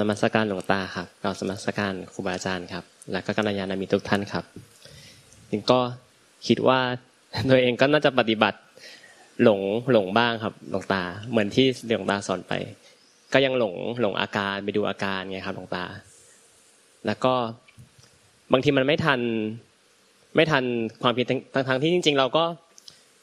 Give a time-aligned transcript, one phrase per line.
[0.00, 4.44] นมัสการหลวงตาครับกับสมัสการครูบาอาจารย์ครับ และก็กัลยาณมิตรทุกท่านครับ
[5.50, 5.80] จึงก็
[6.46, 6.80] คิดว่า
[7.50, 8.58] ตัวเองก็น่าจะปฏิบัติ
[9.42, 9.60] หลง
[9.92, 12.52] หลงบ้างครับหลวงตา เหมือนที่หลวงตาสอนไป
[13.32, 15.84] ก็ยังหลงหลงอาการไปดูอาการไงครับหลวงตา
[17.06, 17.34] แล้วก็
[18.52, 19.20] บางทีมันไม่ทัน
[20.36, 20.64] ไม่ทัน
[21.02, 22.44] ความผิดทั้งทั้งที่จริง ๆ เราก็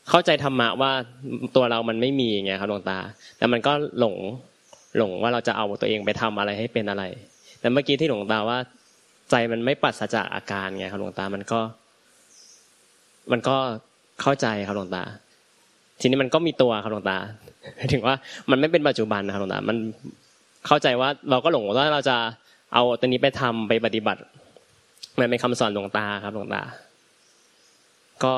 [0.09, 0.91] เข้าใจธรรมะว่า
[1.55, 2.97] ตัวเรามันไม่มีไงครับหลวงตา
[3.37, 4.15] แต่มันก็หลง
[4.97, 7.03] หลงว่าเราจะเอาตัวเองไปทำอะไรให้เป็นอะไร
[7.59, 8.57] แต่เมื่อกี้ที่หลวงตาว่า
[9.29, 11.59] ใจมันไม่ปัสจากอาการไงครับหลวงตามันก็
[13.31, 13.55] มันก็
[14.21, 15.03] เข้าใจครับหลวงตา
[15.99, 17.17] ทีนี้มันก็มีตัวครับหลวงตา
[17.93, 18.15] ถึงว่า
[18.49, 19.77] มันไม่เป็นปัจจุบันนะครับหลวงตา มัน
[20.67, 22.17] เข้าใจว่าเราก็หลงว่าเราจะ
[22.73, 24.21] เอาตัวนี้ไปทำไปปฏิบัติ
[25.19, 26.61] มันเป็นคำสอนหลวงตาครับหลวงตา
[28.23, 28.33] ก็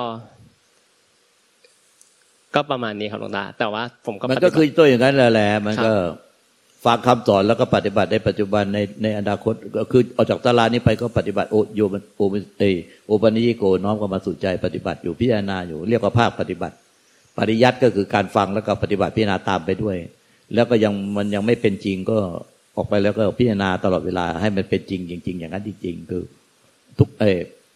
[2.55, 5.91] ก็ประมาณนี้ครับหลวงตา แต่ว่าผมก็มันก็คือตัวอย่างนั้นแหละมันก็
[6.85, 12.21] ฟังคำสอนแล้วก็ปฏิบัติในปัจจุบันในในอนาคตก็คือออกจากตารางนี้ไปก็ปฏิบัติโอโยมโอ
[12.59, 12.63] เอ
[13.07, 16.75] โอปัญญิโกน้อมก็มาสู่ใจปฏิบัติอยู่พิจารณาอยู่เรียกว่าภาคปฏิบัติ
[17.37, 19.97] ปริยัติก็คือการฟังแล้วก็ปฏิบัติพิจารณาตามไปด้วย
[20.53, 22.17] แล้วก็ยังมันยังไม่เป็นจริงก็
[22.75, 26.23] ออกไปแล้วก็พิจารณาตลอดเวลาให้มันเป็นจริงจริง ๆ อย่างนั้นจริงๆคือ
[26.99, 27.23] ทุกเอ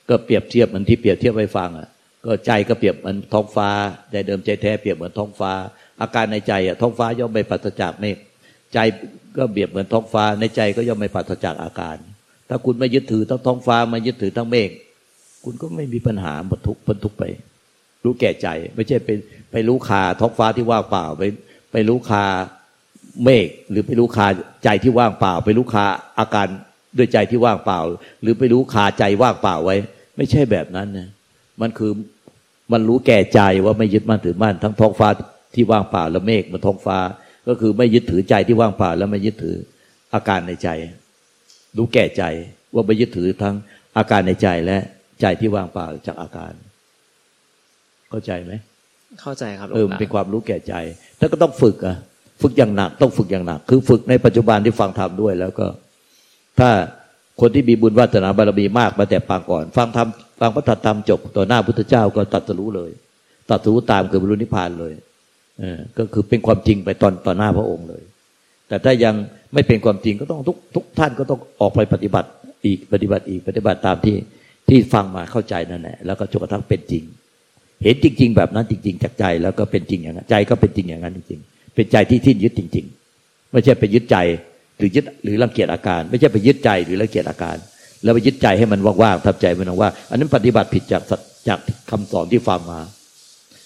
[0.09, 1.87] ก็เปรียบเทียบเหมันที่เปรียบเทียบไปฟังอะ
[2.25, 3.69] ก็ใจก็เปรียบเหมือนท้องฟ้า
[4.11, 5.51] ใจเดิมใจแท้เปรียบเหมือนท้องฟ้า
[6.01, 8.17] อาการในใจอะท้องฟ้าย่อมไม่ปัสจากเมฆ
[8.73, 8.79] ใจ
[9.37, 11.97] ก็เปรียบเหมือนท้องฟ้าในใจก็ย่อมไม่ปัสจากอาการ
[12.49, 14.69] ถ้าคุณไม่ยึดถือทั้งท้องฟ้าไม่ยึดถือทั้งเมฆ
[15.43, 17.23] คุณก็ไม่มีปัญหาหมดทุกพ้นทุกไป
[18.03, 19.09] รู้แก่ใจ ไม่ใช่ไป
[19.51, 21.23] ไปรู้คาท้องฟ้าที่ว่างเปล่าไป
[21.71, 22.25] ไปรู้คา
[23.23, 24.27] เมฆหรือไปรู้คา
[24.63, 25.85] ใจที่ว่างเปล่า ไปรู้คา
[26.19, 26.47] อาการ
[26.97, 27.79] ด้วยใจที่ว่างเปล่า
[28.21, 29.75] หรือไปรู้คาใจว่างเปล่าไว้
[30.17, 31.09] ไม่ใช่แบบนั้นนะ
[31.61, 31.91] มันคือ
[32.71, 35.09] มันรู้แก่ใจว่าไม่ยึดมั่นถือมั่นทั้งท้องฟ้า
[35.53, 36.97] ที่ว่างเปล่าและเมฆมันท้องฟ้า
[37.49, 39.55] ก็คือไม่ยึดถือใจที่ว่างเปล่าแล้วไม่ยึดถือ
[40.13, 40.69] อาการในใจ
[41.77, 42.23] รู้แก่ใจ
[42.73, 43.55] ว่าไม่ยึดถือทั้ง
[43.97, 44.77] อาการในใจและ
[45.21, 46.53] ใจที่ว่างเปล่าจากอาการ
[48.09, 48.53] เข้าใจไหม
[49.21, 50.73] เข้าใจครับเออเป็นความรู้แก่ใจ
[51.19, 51.95] ถ้าก็ต้องฝึกอะ
[52.41, 55.67] ฝึกอย่างหนัก ต้องฝึกอย่างหนัก คือฝึกในปัจจุบันที่ฟังธรรมด้วย แล้วก็
[56.59, 56.69] ถ้า
[57.41, 60.07] คนที่มีบุญวาสนาบารมีมากมาแต่ปางก่อน ฟังธรรม
[60.39, 62.91] ฟังพระธรรมจบต่อหน้าพุทธเจ้าก็ตัดสรู้เลย
[63.49, 65.08] ตัดสรู้ตามคือบรรลุนิพพานเลยเออ
[65.97, 68.03] ก็คือเป็นความจริงไปตอนต่อหน้าพระองค์เลย
[68.67, 69.15] แต่ถ้ายัง
[69.53, 72.29] ไม่เป็นความจริงก็ต้องทุกทุกท่านก็ต้องออกไปปฏิบัติ
[72.65, 74.15] อีกปฏิบัติอีกปฏิบัติตามที่
[74.69, 77.03] ที่ฟังมาเข้าใจนั่นแหละแล้วก็จนกระทั่งเป็นจริง
[77.83, 82.85] เห็นจริง ๆ แบบนั้นจริง ๆ จากใจแล้วก็เป็นจริงอย่างนั้นใจก็เป็นจริงอย่างนั้นจริงๆเป็นใจที่ทิ้นยึดจริง
[83.19, 84.17] ๆ ไม่ใช่ไปยึดใจ
[84.77, 87.57] หรือยึดหรือรังเกียจอาการ ไม่ใช่ไปยึดใจหรือรังเกียจอาการ
[88.03, 91.01] แล้วไปยึดใจให้มันว่างๆทับใจมันว่า อันนั้นปฏิบัติผิดจาก
[91.47, 91.59] จาก
[91.91, 92.79] คำสอนที่ฟังมา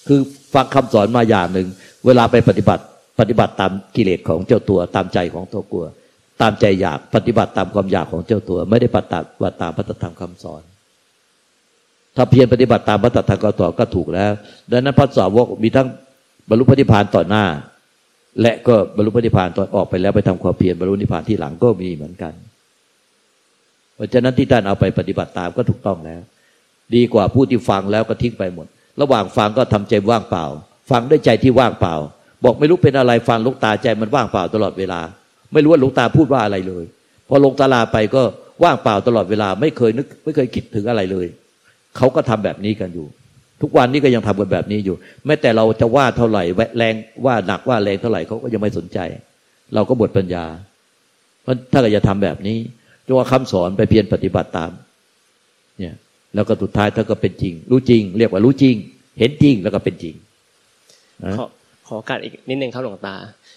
[0.06, 0.20] คือ
[0.54, 1.68] ฟังคำสอนมาอย่างหนึ่ง
[2.06, 2.82] เวลาไปปฏิบัติ
[3.20, 5.86] ปฏิบัติตามกิเลสของเจ้าตัว ตามใจของตัวกลัว
[6.40, 9.08] ตามใจอยากปฏิบัติตามความอยากของเจ้าตัว ไม่ได้ปฏิ
[9.44, 10.62] บัติตามพระธรรมคำสอน
[12.16, 14.30] ถ้าเพียรปฏิบัติตามพระธรรมคำสอนก็ถูกแล้ว
[14.70, 15.88] ดังนั้นพระสาวกมีทั้ง
[16.48, 17.44] บรรลุพระนิพพานต่อหน้า
[18.42, 22.32] และก็บรรลุพระนิพพานตอนออกไปแล้วไปทำความเพียรบรรลุนิพพานที่หลังก็มีเหมือนกัน
[23.94, 26.20] เพราะฉะนั้นที่ท่านเอาไปปฏิบัติตามก็ถูกต้องแล้ว
[26.94, 28.66] ดีกว่าผู้ที่ฟังแล้วก็ทิ้งไปหมด
[29.00, 30.44] ระหว่างฟังก็ทำใจว่างเปล่า
[30.90, 31.94] ฟังด้วยใจที่ว่างเปล่า
[32.44, 35.00] บอกไม่รู้เป็นอะไรฟังลูกตาใจมันว่างเปล่าตลอดเวลา
[35.52, 36.84] ไม่รู้ว่าลูกตาพูดว่าอะไรเลย
[37.28, 38.22] พอลงตาลาไปก็
[38.64, 41.26] ว่างเปล่าตลอดเวลา ไม่เคยนึก ไม่เคยคิดถึงอะไรเลย
[41.96, 43.06] เขาก็ทำแบบนี้กันอยู่
[43.62, 46.42] ทุกวันนี้ก็ยังทำกันแบบนี้อยู่ แม้แต่เราจะว่าเท่าไหร่
[46.78, 46.94] แรง
[47.24, 48.98] ว่าหนักว่าแรงเท่าไหร่เขาก็ยังไม่สนใจ
[49.74, 50.44] เราก็บทปัญญา
[51.42, 52.56] เพราะถ้าเราจะทำแบบนี้
[53.06, 54.70] จงเอาคำสอนไปเพียรปฏิบัติตาม
[55.78, 55.94] เนี่ย
[56.34, 58.76] แล้วก็สุดท้ายถ้าก็เป็นจริง รู้จริง เรียกว่ารู้จริง
[59.18, 60.14] เห็นจริงแล้วก็เป็นจริง
[61.38, 61.46] ขอ
[61.88, 63.14] ขอการอีกนิดนึงครับหลวงตา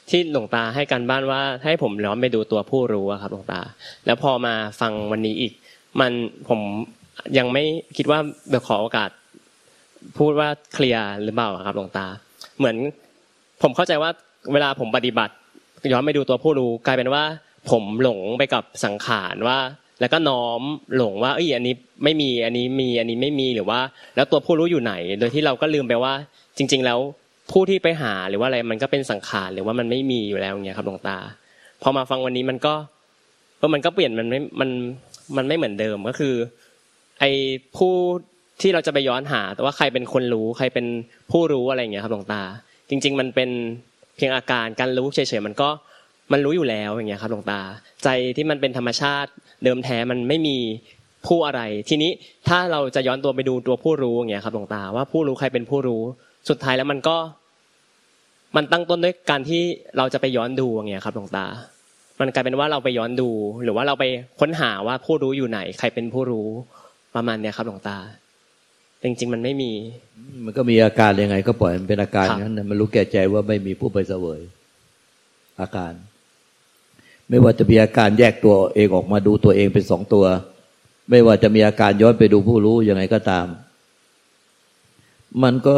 [0.10, 3.60] ที่หลวงตาให้การบ้านว่าให้ผมล้อมไปดูตัวผู้รู้ครับหลวงตา
[4.06, 5.54] แล้วพอมาฟังวันนี้อีก
[6.00, 6.12] มัน
[6.50, 6.60] ผม
[7.38, 7.64] ยังไม่
[7.98, 8.20] คิดว่า
[8.50, 9.10] เดี๋ยวขอโอกาส
[10.18, 12.06] พูดว่าเคลียร์หรือเปล่าครับหลวงตา
[12.58, 12.76] เหมือน
[13.62, 14.10] ผมเข้าใจว่า
[14.54, 15.34] เวลาผมปฏิบัติ
[15.92, 17.24] ย้อนไปดูตัวผู้รู้กลายเป็นว่า
[17.70, 19.58] ผมหลงไปกับสังขารว่า
[20.00, 20.62] แล้วก็น้อม
[20.96, 23.80] หลงว่าเอ้ยอันนี้ไม่มีอันนี้มีอันนี้ไม่มีหรือว่า
[24.16, 26.14] แล้วตัวผู้รู้อยู่ไหน โดยที่เราก็ลืมไปว่า
[26.58, 27.00] จริง ๆ แล้ว
[27.52, 31.18] ผู้ที่ไปหาหรือว่าอะไรมันก็เป็นสังขารหรือว่ามันไม่มีอยู่แล้วอย่างเงี้ยครับหลวงตา
[31.82, 32.74] พอมาฟังวันนี้มันก็
[33.58, 34.70] เออมันก็เปลี่ยนมันไม่มัน
[35.38, 36.36] มันไม่เหมือนเดิมก็คือ
[37.20, 37.32] ไอ้
[37.78, 37.94] ผู้
[38.62, 40.86] ที่เราจะไปย้อนหา แต่ว่าใครเป็นคนรู้ใครเป็น
[41.32, 42.42] ผู้รู้อะไรอย่างเงี้ยครับหลวงตา
[42.90, 43.50] จริง ๆ มันเป็น
[44.16, 45.70] เพียงอาการการรู้เฉยๆมันก็
[46.32, 47.60] มันรู้อยู่แล้วอย่างเงี้ยครับหลวงตา
[48.04, 49.32] ใจที่มันเป็นธรรมชาติ
[49.64, 50.58] เดิมแท้มันไม่มี
[51.28, 52.12] ผู้อะไร ทีนี้
[52.48, 56.04] ถ้าเราจะย้อนตัวไปดูตัวผู้รู้อย่างเงี้ยครับหลวงตาว่าผู้รู้ใครเป็นผู้รู้
[56.50, 57.18] สุดท้ายแล้วมันก็
[58.56, 59.62] มันตั้งต้นด้วยการที่
[59.98, 61.46] เราจะไปย้อนดูอย่างเงี้ยครับหลวงตา
[62.20, 63.30] มันกลายเป็นว่าเราไปย้อนดู
[63.64, 64.04] หรือว่าเราไป
[64.40, 66.48] ค้นหาว่าผู้รู้อยู่ไหน ใครเป็นผู้รู้
[67.16, 67.98] ประมาณเนี้ยครับหลวงตา
[69.04, 69.72] จริงๆมันไม่มี
[70.46, 74.40] มันก็มีอาการยังไง ก็ปล่อยมันเป็นอาการนั้นนะมันรู้แก่ใจว่าไม่มีผู้ไปเสวย
[75.62, 75.94] อาการ
[77.30, 80.26] ไม่ว่าจะมีอาการแยกตัวเองออกมาดูตัวเองเป็นสองตัว
[81.10, 83.46] ไม่ว่าจะมีอาการย้อนไปดูผู้รู้ยังไงก็ตาม
[85.44, 85.78] มันก็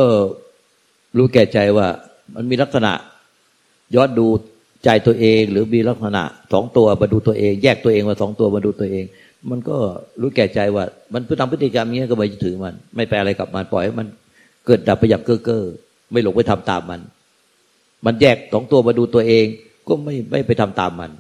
[1.18, 1.88] รู้แก่ใจว่า
[2.36, 2.92] มันมีลักษณะ
[3.96, 4.28] ย้อนดู
[4.84, 6.24] ใจตัวเอง หรือมีลักษณะ
[6.54, 9.06] สองตัวมาดูตัวเอง แยกตัวเองมาสองตัวมาดูตัวเอง
[9.50, 9.78] มันก็
[10.22, 14.08] รู้แก่ใจว่า มันพฤติกรรมพฤติกรรมนี้ก็ไม่ถือมัน ไม่แปลอะไรกับมันปล่อยให้มัน
[14.66, 15.64] เกิดดับไปหยับเก้อเก้อ
[16.12, 17.02] ไม่หลงไปทำตามมัน
[18.06, 19.46] มันแยกสองตัวมาดูตัวเอง
[19.88, 21.12] ก็ไม่ไม่ไปทำตามมัน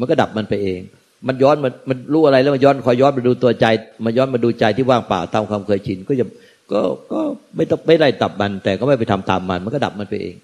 [0.00, 0.80] มันก็ดับมันไปเอง
[1.26, 3.66] มันย้อนมันมันรู้อะไรแล้วมันย้อนคอยย้อนมาดูตัวใจ
[4.04, 6.26] มันย้อนมาดูใจที่ว่างเปล่าตามความเคยชินก็จะ
[6.72, 6.80] ก็
[7.12, 7.20] ก็
[7.56, 10.36] ไม่ต้องไม่ได้ตับมัน แต่ก็ไม่ไปทำตามมัน มันก็ดับมันไปเอง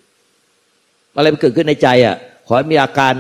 [1.16, 2.16] อะไรมันเกิดขึ้นในใจอะ
[2.46, 3.12] ขอให้มีอาการ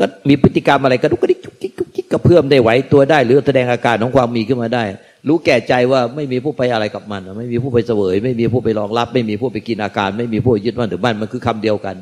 [0.00, 4.84] ก็มีพฤติกรรมอะไรก็ดุกกระดิกกจิกจุกจิกกระเพื่อมได้ไหวตัวได้ หรือแสดงอาการของความมีขึ้นมาได้
[5.28, 11.96] รู้แก่ใจว่าไม่มีผู้ไปอะไรกับมัน ไม่มีผู้ไปเสวย ไม่มีผู้ไปรองรับ ไม่มีผู้ไปกินอาการ ไม่มีผู้ยึดมั่นถือมั่นมันคือคำเดียวกัน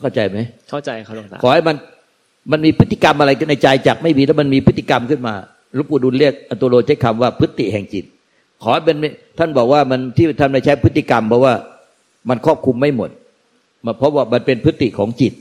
[0.00, 0.38] เข้าใจไหม
[0.70, 1.76] เข้าใจครับหลวงตาขอให้มัน
[2.50, 5.34] มันมีพฤติกรรมอะไรในใจจากไม่มีแล้วมันมีพฤติกรรมขึ้นมา
[5.74, 8.04] หลูกปู่ดุลเรียกอัตโตโลใช้คำว่าพฤติแห่งจิต
[8.62, 8.96] ขอให้เป็น
[9.38, 11.54] ท่านบอกว่ามันที่ท่านไม่ใช้พฤติกรรมเพราะว่า
[12.28, 13.10] มันครอบคุมไม่หมด
[13.84, 15.32] มาเพราะว่ามันเป็นพฤติของจิต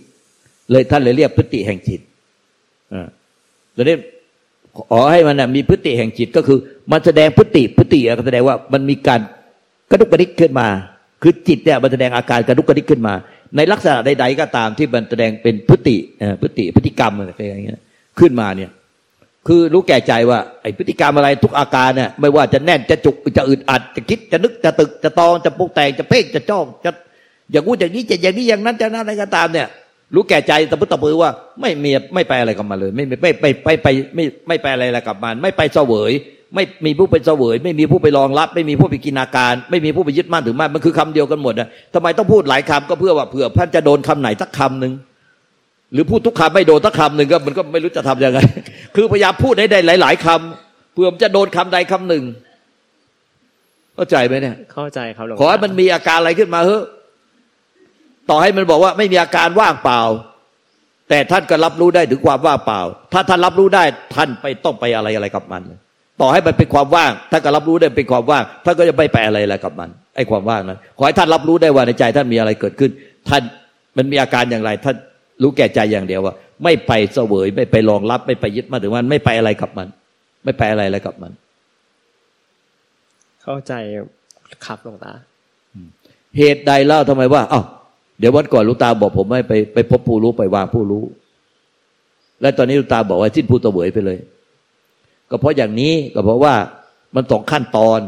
[0.72, 2.00] เลยท่านเลยเรียกพฤติแห่งจิต
[2.94, 3.08] อ่า
[3.74, 3.96] แล้วนี้
[4.92, 6.58] ขอให้มันมีพฤติแห่งจิตก็คือ
[6.92, 9.20] มันแสดงพฤติพฤติก็แสดงว่ามันมีการ
[9.92, 10.68] กระดุกกระดิกขึ้นมา
[11.22, 13.14] คือจิตเนี่ยมันแสดงอาการกระดุกกระดิกขึ้นมา
[13.58, 15.98] ในลักษณะใด ๆ ก็ตามที่มันแสดงเป็นพฤติ
[16.42, 17.80] พฤติพฤติกรรมอะไรอย่างเงี้ย
[18.20, 18.72] ขึ้นมาเนี่ย
[19.48, 26.92] คือรู้แก่ใจว่าไอ้พฤติกรรมอะไรทุกอาการเนี่ยไม่ว่าจะแน่นจะจุกจะอึดอัด จะคิดจะนึกจะตึกจะตองจะปุกแต่งจะเพ่งจะจ้องจะ
[27.52, 29.68] อย่างงู้อย่างนี้จะอย่างนี้อย่างนั้นจะนั้นอะไรก็ตามเนี่ย
[30.16, 31.32] รู้แก่ใจตะพุตะปือว่า
[31.62, 36.12] ไม่มีไม่ไปอะไรกับมันเลย ไม่ไม่ไปไปไปไม่ไม่ไปอะไรกับมัน ไม่ไปเสวย
[36.54, 44.94] ไม่มีผู้ไปเสวย ไม่มีผู้ไปรองรับ ไม่มีผู้ไปกินอาการ ไม่มีผู้ไปยึดมั่นถือมั่นมันคือคำเดียวกันหมดนะทำไมต้องพูดหลายคำก็เพื่อว่าเผื่อท่านจะโดนคำไหนสักคำหนึ่ง
[45.94, 48.40] หรือพูดทุกคำไม่โดนสักคำหนึ่งก็มันก็ไม่รู้จะทํำยังไง
[48.96, 52.24] คือพยายามพูดให้ได้หลาย ๆคำเพื่อมันจะโดนคำใดคำหนึ่ง
[53.96, 56.80] เข้าใจไหมเนี่ย เข้าใจครับหลวงตาขอให้มันมีอาการอะไรขึ้นมาเฮ้
[58.30, 60.02] ต่อให้มันบอกว่าไม่มีอาการว่างเปล่า
[61.10, 62.82] แต่ท่านก็รับรู้ได้ถึงความว่างเปล่า
[63.14, 63.84] ถ้าท่านรับรู้ได้
[64.16, 65.62] ท่านไปต้องไปอะไรอะไรกับมัน
[66.22, 72.92] ต่อให้มันเป็นความว่างท่านก็รับรู้ได้เป็นความว่างท่านก็จะไม่ไปอะไรอะไรกับมันไอ้ความว่างนั้นขอให้ท่านรับรู้ได้ว่าในใจท่านมีอะไรเกิดขึ้น
[73.30, 73.44] ท่าน
[73.98, 74.96] มันมีอาการอย่างไร ท่าน
[75.42, 76.34] รู้แก่ใจอย่างเดียวว่า
[76.64, 79.88] ไม่ไปเสวย ไม่ไปรองรับ ไม่ไปยึดมั่นถือมันไม่ไปอะไรกับมัน
[80.44, 81.32] ไม่ไปอะไรอะไรกับมัน
[83.44, 83.74] เข้าใจ
[84.66, 85.14] ครับหลวงตา
[86.38, 87.66] เหตุใดเล่าทำไมว่าอ้าว
[88.20, 91.04] เดี๋ยววันก่อนลูกตาบอกผมให้ไปไปพบผู้รู้ไปวางผู้รู้
[92.42, 94.18] และตอนนี้ลูกตาบอกว่าสิ้นผู้ตะเวยไปเลย
[95.30, 96.56] ก็เพราะอย่างนี้ก็เพราะว่า
[97.16, 98.00] มันสองขั้นตอน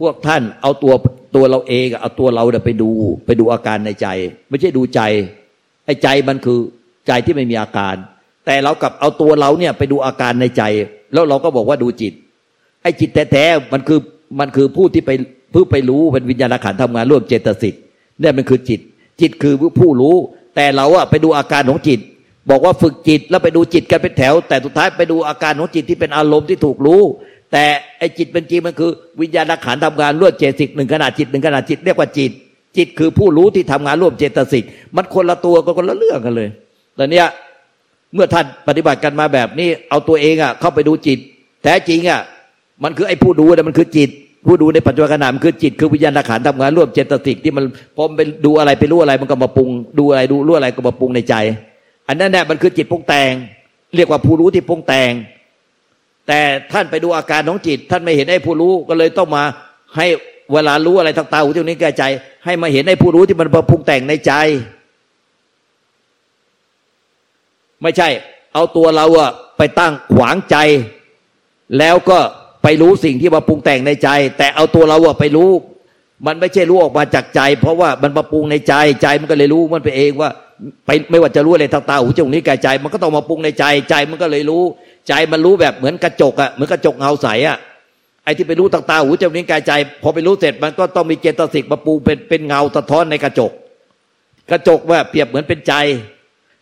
[0.00, 0.94] พวกท่านเอาตัว
[1.34, 2.90] ตัวเราเองเอาตัวเราไปดู
[3.26, 4.06] ไปดูอาการในใจ
[4.48, 5.00] ไม่ใช่ดูใจ
[5.84, 6.58] ไอ้ใจมันคือ
[7.06, 7.94] ใจที่ไม่มีอาการ
[8.46, 10.62] แต่เรากับเอาตัวเราเนี่ยไปดูอาการในใจ
[11.12, 12.12] แล้วเราก็บอกว่าดูจิต
[12.82, 14.00] ไอ้จิตแท้ๆมันคือ
[14.40, 15.10] มันคือผู้ที่ไป
[15.52, 17.74] ผู้ไปรู้เป็นวิญญาณขันธ์ทำงานร่วมเจตสิก
[18.20, 18.80] เนี่ยมันคือจิต
[19.20, 20.14] จิตคือผู้รู้
[20.56, 22.00] แต่เราอะไปดูอาการของจิต
[22.50, 27.02] บอกว่าฝึกจิตแล้วไปดูจิตกันเป็นแถว แต่สุดท้ายไปดูอาการของจิตที่เป็นอารมณ์ที่ถูกรู้
[27.52, 27.64] แต่
[27.98, 28.90] ไอ้จิตเป็นจริงมันคือ
[29.20, 32.32] วิญญาณขันธ์ทำงานร่วมเจตสิกหนึ่งขนาดจิตหนึ่งขนาดจิตเรียกว่าจิต
[32.76, 34.64] จิตคือผู้รู้ที่ทำงานร่วมเจตสิก
[34.96, 36.48] มันคนละตัวกันคนละเรื่องกันเลย
[36.96, 37.26] แต่เนี้ย
[38.14, 41.18] เมื่อท่านปฏิบัติกันมาแบบนี้ เอาตัวเองอะเข้าไปดูจิต
[41.64, 42.20] แท้จริงอะ
[42.84, 44.10] มันคือไอ้ผู้ดูแต่มันคือจิต
[44.46, 47.64] ผู้ดูในปัจจุบันขณะมันคือจิตคือวิญญาณขันธ์ทำงานร่วมเจตสิกที่มัน
[47.96, 51.34] พอมไปดูอะไรไปรู้อะไรมันก็มาปรุง ดูอะไรดูรู้อะไรก็มาปรุงในใจ
[52.08, 53.32] อันนั้นแหละมันคือจิตปรุงแต่ง
[53.96, 55.12] เรียกว่าผู้รู้ที่ปรุงแต่ง
[56.28, 56.40] แต่
[56.72, 59.42] ท่านไปดูอาการของจิต ท่านไม่เห็นไอ้ผู้รู้ก็เลยต้องมา
[59.96, 60.06] ให้
[60.52, 62.04] เวลารู้อะไรทางตาหูจมูกนิ้วกายใจ
[62.44, 64.32] ให้มาเห็นไอ้ผู้รู้ที่มันปรุงแต่งในใจ
[67.82, 68.08] ไม่ใช่
[68.54, 70.56] เอาตัวเราอะไปตั้งขวางใจ
[71.78, 72.18] แล้วก็
[72.62, 75.50] ไปรู้สิ่งที่มาปรุงแต่งในใจ แต่เอาตัวเราอะไปรู้
[76.26, 80.30] มันไม่ใช่รู้ออกมาจากใจ เพราะว่ามันมาปรุงในใจใจมันก็เลยรู้มันไปเองว่า
[80.86, 84.62] ไปไม่ว่าจะรู้อะไรทางตาหูจมูกนิ้กายใจ มันก็ต้องมาปรุงในใจใจมันก็เลยรู้
[85.08, 87.58] ใจมันรู้แบบเหมือนกระจกอะเหมือนกระจกเงาใสอะ
[88.24, 89.72] ไอ้ที่ไปรู้ทางตาหูจมูกนิ้กายใจ
[90.02, 93.52] พอไปรู้เสร็จมันก็ต้องมีเจตสิกมาปรุงเป็นเป็นเงาสะท้อนในกระจก
[94.50, 95.74] กระจกว่าเปรียบเหมือนเป็นใจ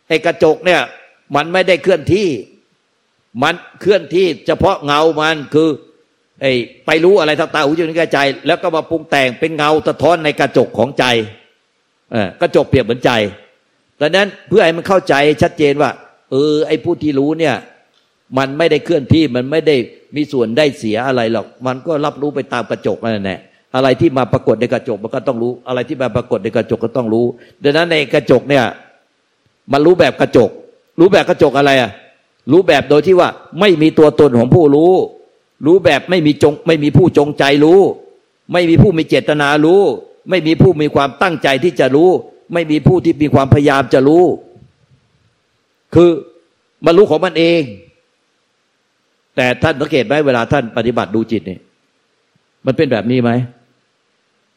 [0.09, 0.81] ไอ้กระจกเนี่ย
[1.37, 2.29] มันไม่ได้เคลื่อนที่
[3.43, 5.69] มันเคลื่อนที่เฉพาะเงามันคือ
[6.43, 6.53] ไอ้
[6.87, 11.05] ไปรู้อะไรทางตาหูจมูกนิ้กายใจ แล้วก็มาปรุงแต่งเป็นเงาสะท้อนในกระจกของใจ
[12.13, 13.11] เออกระจกเปรียบเหมือนใจ
[14.01, 15.91] ดังนั้นเพื่อให้มันเข้าใจชัดเจนว่า
[16.31, 17.55] เออ ไอ้ผู้ที่รู้เนี่ย
[18.39, 19.77] มันไม่ได้เคลื่อนที่มันไม่ได้
[20.17, 23.41] มีส่วนได้เสียอะไรหรอก มันก็รับรู้ไปตามกระจกนั่นแหละ
[23.75, 27.27] อะไรที่มาปรากฏในกระจกมันก็ต้องรู้ อะไรที่มาปรากฏในกระจกก็ต้องรู้
[27.63, 28.65] ดังนั้นในกระจกเนี่ย
[29.73, 30.51] มันรู้แบบกระจก
[30.99, 31.91] รู้แบบกระจกอะไรอะ
[32.53, 33.29] รู้แบบโดยที่ว่า
[33.61, 34.93] ไม่มีตัวตนของผู้รู้
[35.67, 37.81] รู้แบบไม่มีจงไม่มีผู้จงใจรู้
[38.53, 39.81] ไม่มีผู้มีเจตนารู้
[40.31, 42.11] ไม่มีผู้มีความตั้งใจที่จะรู้
[42.53, 44.25] ไม่มีผู้ที่มีความพยายามจะรู้
[45.95, 46.11] คือ
[46.87, 47.63] มันรู้ของมันเอง
[49.37, 51.61] แต่ท่านสังเกตไหมเวลาท่านปฏิบัติดูจิตเนี่ย
[52.67, 53.31] มันเป็นแบบนี้ไหม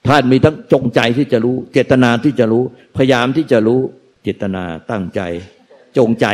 [0.07, 2.63] ท่านมีทั้งจงใจที่จะรู้ เจตนาที่จะรู้
[2.97, 3.79] พยายามที่จะรู้
[4.23, 5.21] เจตนาตั้งใจ
[5.97, 6.27] จงใจ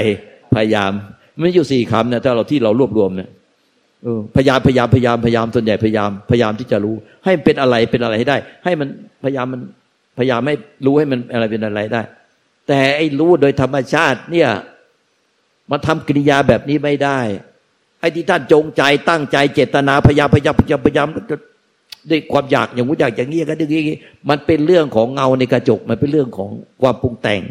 [0.55, 0.91] พยายาม
[1.39, 3.29] ไม่อยู่สี่คำเนี่ยถ้าเราที่เรารวบรวมเนี่ย
[4.35, 6.95] พยายามพยายามพยายามพยายามส่วนใหญ่พยายามพยายามที่จะรู้
[7.25, 8.87] ให้เป็นอะไรเป็นอะไรให้ได้ ให้มัน
[9.23, 9.61] พยายามมัน
[10.17, 10.55] พยายามให้
[10.85, 12.01] รู้ให้มันอะไรเป็นอะไรได้
[12.67, 14.49] แต่ไอ้รู้โดยธรรมชาติเนี่ย
[15.71, 17.19] มันทำกิริยาแบบนี้ไม่ได้
[17.99, 21.07] ไอ้ที่ท่านจงใจตั้งใจเจตนาพยายามพยายามพยายามพยายาม
[22.09, 23.97] ด้วยความอยากอย่างนู้นอยากอย่างนี้กันอย่างนี้
[24.29, 26.49] มันเป็นเรื่องของเงาในกระจก มันเป็นเรื่องของ
[26.81, 27.41] ความปรุงแต่ง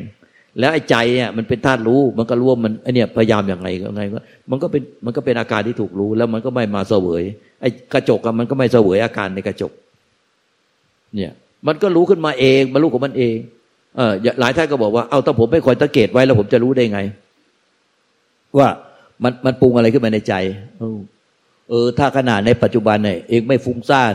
[0.58, 4.18] แล้วไอ้ใจเนี่ยมันเป็นธาตุรู้ มันก็รู้ว่ามันไอเนี่ยพยายามอย่างไรก็ไงก็
[4.50, 7.22] มันก็เป็นมันก็เป็นอาการที่ถูกรู้ แล้วมันก็ไม่มาเสวย
[7.60, 9.72] ไอ้กระจกมันก็ไม่เสวยอาการในกระจก
[11.14, 11.32] เนี่ย
[11.66, 13.36] มันก็รู้ขึ้นมาเองมันรู้ของมันเอง
[13.96, 17.00] เออหลายท่านก็บอกว่าเอาถ้าผมไม่คอยสังเกตไว้แล้วผมจะรู้ได้ไง
[18.58, 18.68] ว่า
[19.22, 20.34] มันมันปรุงอะไรขึ้นมาในใจ
[21.68, 24.14] เออ ถ้าขนาดในปัจจุบันเนี่ยเองไม่ฟุ้งซ่าน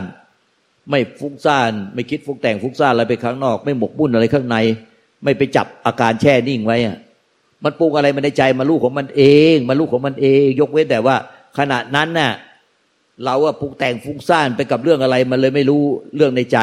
[0.90, 4.56] ไม่ฟุ้งซ่าน ไม่คิดฟุ้งแต่งฟุ้งซ่านอะไรไปข้างนอก ไม่หมกบุ่นอะไรข้างใน
[5.24, 6.96] ไม่ไปจับอาการแช่นิ่งไว้อะ
[7.64, 9.22] มันปรุงอะไรมาในใจมาลูกของมันเอ
[9.54, 11.16] งมาลูกของมันเอง ยกเว้นแต่ว่า
[11.58, 12.32] ขณะนั้นน่ะ
[13.24, 15.82] เราอะปรุงแต่งฟุ้งซ่านไปกับเรื่องอะไร มันเลยไม่รู้
[16.16, 16.58] เรื่องในใจ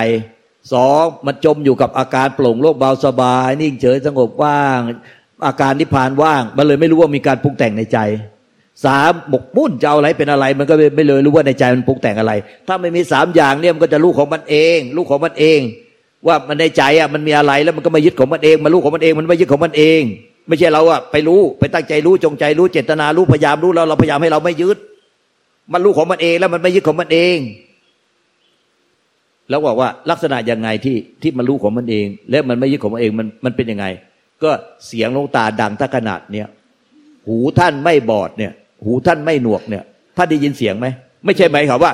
[0.73, 4.79] สองมันจมอยู่กับอาการโปร่งโล่งเบาสบาย นิ่งเฉยสงบว่าง
[5.45, 7.97] อาการนิพพานว่าง มันเลยไม่รู้ว่ามีการปรุงแต่งในใจ
[8.85, 12.33] สามหมกมุ่นจะเอาอะไรเป็นอะไร มันก็ไม่เลยรู้ว่าในใจมันปรุงแต่งอะไร
[12.67, 15.59] ถ้าไม่มีสามอย่างเนี่ยมันก็จะรู้ของมันเองรู้ของมันเอง
[16.27, 20.01] ว่ามันในใจอะมันมีอะไรแล้วมันก็มายึดของมันเองมารู้ของมันเอง มันไม่ยึดของมันเอง
[20.47, 24.77] ไม่ใช่เราอะไปรู้ไปตั้งใจรู้จงใจรู้เจตนารู้พยายามรู้เราเราพยายามให้เราไม่ยึด
[25.73, 27.37] มันรู้ของมันเองแล้วมันไม่ยึดของมันเอง
[29.49, 33.85] แล้วบอกว่าลักษณะยังไงที่ที่มันรู้ของมันเอง แล้วมันไม่ยึดของมันเองมันมันเป็นยังไง
[34.43, 34.49] ก็
[34.87, 36.47] เสียงลงตาดังถ้าขนาดเนี้ย
[37.27, 38.51] หูท่านไม่บอดเนี่ย
[38.83, 39.83] หูท่านไม่หนวกเนี่ย
[40.17, 40.87] ท่านได้ยินเสียงไหม
[41.25, 41.91] ไม่ใช่ไหมครับว่า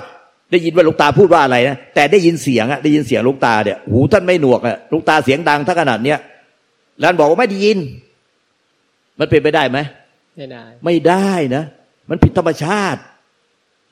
[0.51, 6.17] ได้ยินว่าลูกตาพูดว่าอะไรนะแต่ได้ยินเสียงอะได้ยินเสียงลูกตาเนี่ย หูท่านไม่หนวกอะลูกตาเสียงดังถ้าขนาดเนี้ย
[6.99, 7.77] แล้วบอกว่าไม่ได้ยิน
[9.19, 9.79] มันเป็นไปได้ไหม
[10.37, 11.63] ไม่ได้ ไม่ได้นะ
[12.09, 13.01] มันผิดธรรมชาติ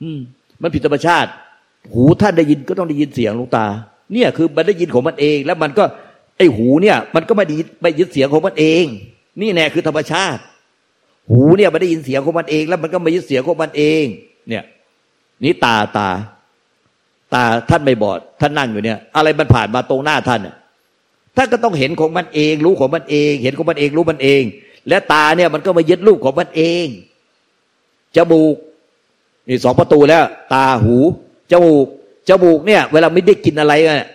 [0.02, 0.18] อืม
[0.62, 1.30] มันผิดธรรมชาติ
[1.90, 3.66] หูท่านได้ยินก็ต้องได้ยินเสียงลูกตา
[4.12, 5.84] เนี่ยคือมันได้ยินของมันเอง แล้วมันก็
[6.38, 8.84] ไอหูเนี่ย มันก็ไม่ได้ไม่ยึดเสียงของมันเอง
[9.40, 10.42] นี่แน่คือธรรมชาติ
[11.30, 14.04] หูเนี่ยมันได้ยินเสียงของมันเอง แล้วมันก็ไมายึดเสียงของมันเอง
[14.48, 14.64] เนี่ย
[15.42, 16.08] นี่ตาตา
[17.34, 20.56] ตาท่านไม่บอด ท่านนั่งอยู่เนี่ย อะไรมันผ่านมาตรงหน้าท่านเนี่ย
[21.36, 24.42] ท่านก็ต้องเห็นของมันเอง รู้ของมันเอง เห็นของมันเองรู้มันเอง
[24.88, 26.86] และตาเนี่ยมันก็มายึดรูปของมันเอง
[28.16, 28.54] จมูก
[29.48, 30.24] นี่สองประตูแล้ว
[30.54, 30.96] ตาหู
[31.52, 31.86] จมูก
[32.28, 34.08] จมูกเนี่ย เวลาไม่ได้กินอะไรเนี่ย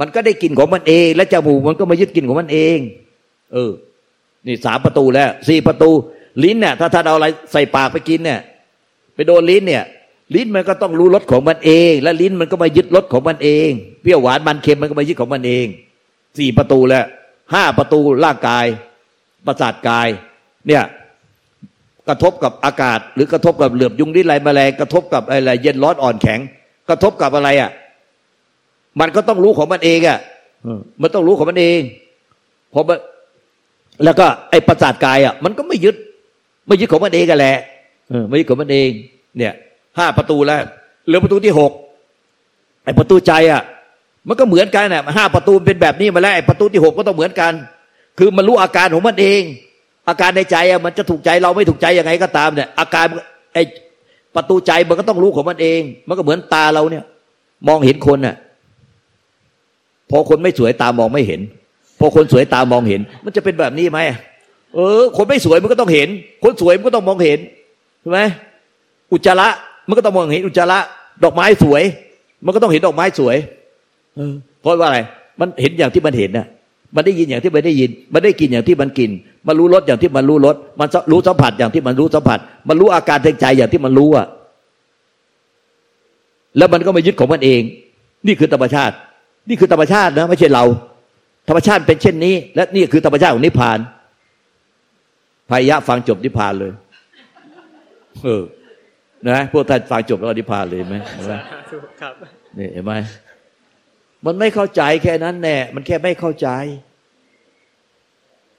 [0.00, 2.78] มันก็ได้กินของมันเอง และจมูกมันก็มายึดกินของมันเอง
[3.52, 3.70] เออ
[4.46, 5.90] นี่สามประตูแล้วสี่ประตู
[6.42, 8.40] ลิ้นเนี่ยถ้าท่านเอาอะไรใส่ปากไปกินเนี่ย
[9.14, 9.84] ไปโดนลิ้นเนี่ย
[10.34, 13.70] ลิ้นมันก็ต้องรู้รสของมันเอง และลิ้นมันก็มายึดรสของมันเอง
[14.02, 15.66] เปรี้ยวหวานมันเค็มมันก็มายึดของมันเอง
[16.38, 17.04] สี่ประตูแล้ว
[17.52, 18.66] ห้าประตูร่างกาย
[19.46, 20.08] ประสาทกาย
[20.68, 20.82] เนี่ย
[22.08, 26.40] กระทบกับอากาศ หรือกระทบกับเหลือบยุงดิ้นไรแมลงกระทบกับอะไรเย็นร้อนอ่อนแข็ง
[26.88, 27.70] กระทบกับอะไรอะ
[29.00, 30.18] มันก็ต้องรู้ของมันเองอะ
[31.02, 31.80] มันต้องรู้ของมันเอง
[32.72, 32.80] พอ
[34.04, 35.96] แล้วก็ไอ้ประสาทกายอะ มันก็ไม่ยึด
[36.66, 37.56] ไม่ยึดของมันเองกันแหละ
[38.28, 38.88] ไม่ยึดของมันเอง
[39.38, 39.54] เนี่ย
[39.98, 40.58] ห้าประตูแล้ว
[41.06, 41.72] เหลือประตูที่หก
[42.84, 43.62] ไอ้ประตูใจอะ
[44.28, 47.52] มันก็เหมือนกันน่ะห้าประตูเป็นแบบนี้มาแล้วไอ้ประตูที่หกก็ต้องเหมือนกัน
[48.18, 49.42] คือมันรู้อาการของมันเอง
[50.08, 53.06] อาการในใจอะมันจะถูกใจเราไม่ถูกใจยังไงก็ตามเนี่ย อาการ
[53.54, 53.62] ไอ้
[54.36, 57.04] ประตูใจมันก็ต้องรู้ของมันเอง มันก็เหมือนตาเราเนี่ย
[57.68, 58.36] มองเห็นคนน่ะ
[60.10, 61.40] พอคนไม่สวยตามองไม่เห็น
[62.00, 64.00] พอคนสวยตามองเห็น มันจะเป็นแบบนี้ไหม
[64.74, 66.08] เออ คนไม่สวยมันก็ต้องเห็น
[66.42, 67.38] คนสวยมันก็ต้องมองเห็น
[68.00, 68.20] ใช่ไหม
[69.12, 69.48] อุจจาระ
[69.88, 70.78] มันก็ต้องมองเห็นอุจจาระ
[71.24, 71.82] ดอกไม้สวย
[72.44, 73.36] มันก็ต้องเห็นดอกไม้สวย
[74.16, 74.98] เออเพราะว่าอะไร
[75.40, 76.46] มันเห็นอย่างที่มันเห็นน่ะ
[76.94, 79.10] มันได้ยินอย่างที่มันได้ยิน มันได้กินอย่างที่มันกิน
[79.46, 82.38] มันรู้รสอย่างที่มันรู้รสมันรู้สัมผัสอย่างที่มันรู้สัมผัส
[82.68, 84.26] มันรู้อาการทางใจอย่างที่มันรู้อะ
[86.56, 87.62] แล้วมันก็มายึดของมันเอง
[88.26, 88.94] นี่คือธรรมชาติ
[89.48, 90.64] นี่คือธรรมชาตินะไม่ใช่เรา
[91.48, 93.78] ธรรมชาติเป็นเช่นนี้ และนี่คือธรรมชาติของนิพพาน
[95.50, 96.72] พายะฟังจบนิพพานเลย
[98.22, 98.42] เออ
[99.28, 101.34] นะพวกท่านฟังจบแล้วนิพพานเลยไหมเห็นไหม
[102.00, 102.14] ครับ
[102.58, 102.92] นี่เห็นไหม
[104.26, 106.48] มันไม่เข้าใจแค่นั้นแน่ มันแค่ไม่เข้าใจ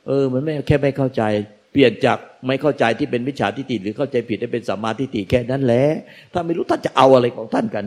[0.07, 1.23] เออ มันไม่แค่ไม่เข้าใจ
[1.71, 5.85] เปลี่ยนจากไม่เข้าใจที่เป็นมิจฉาทิฏฐิหรือเข้าใจผิดให้เป็นสัมมาทิฏฐิแค่นั้นแหละ
[6.33, 7.85] ถ้าไม่รู้ท่านจะเอาอะไรของท่านกัน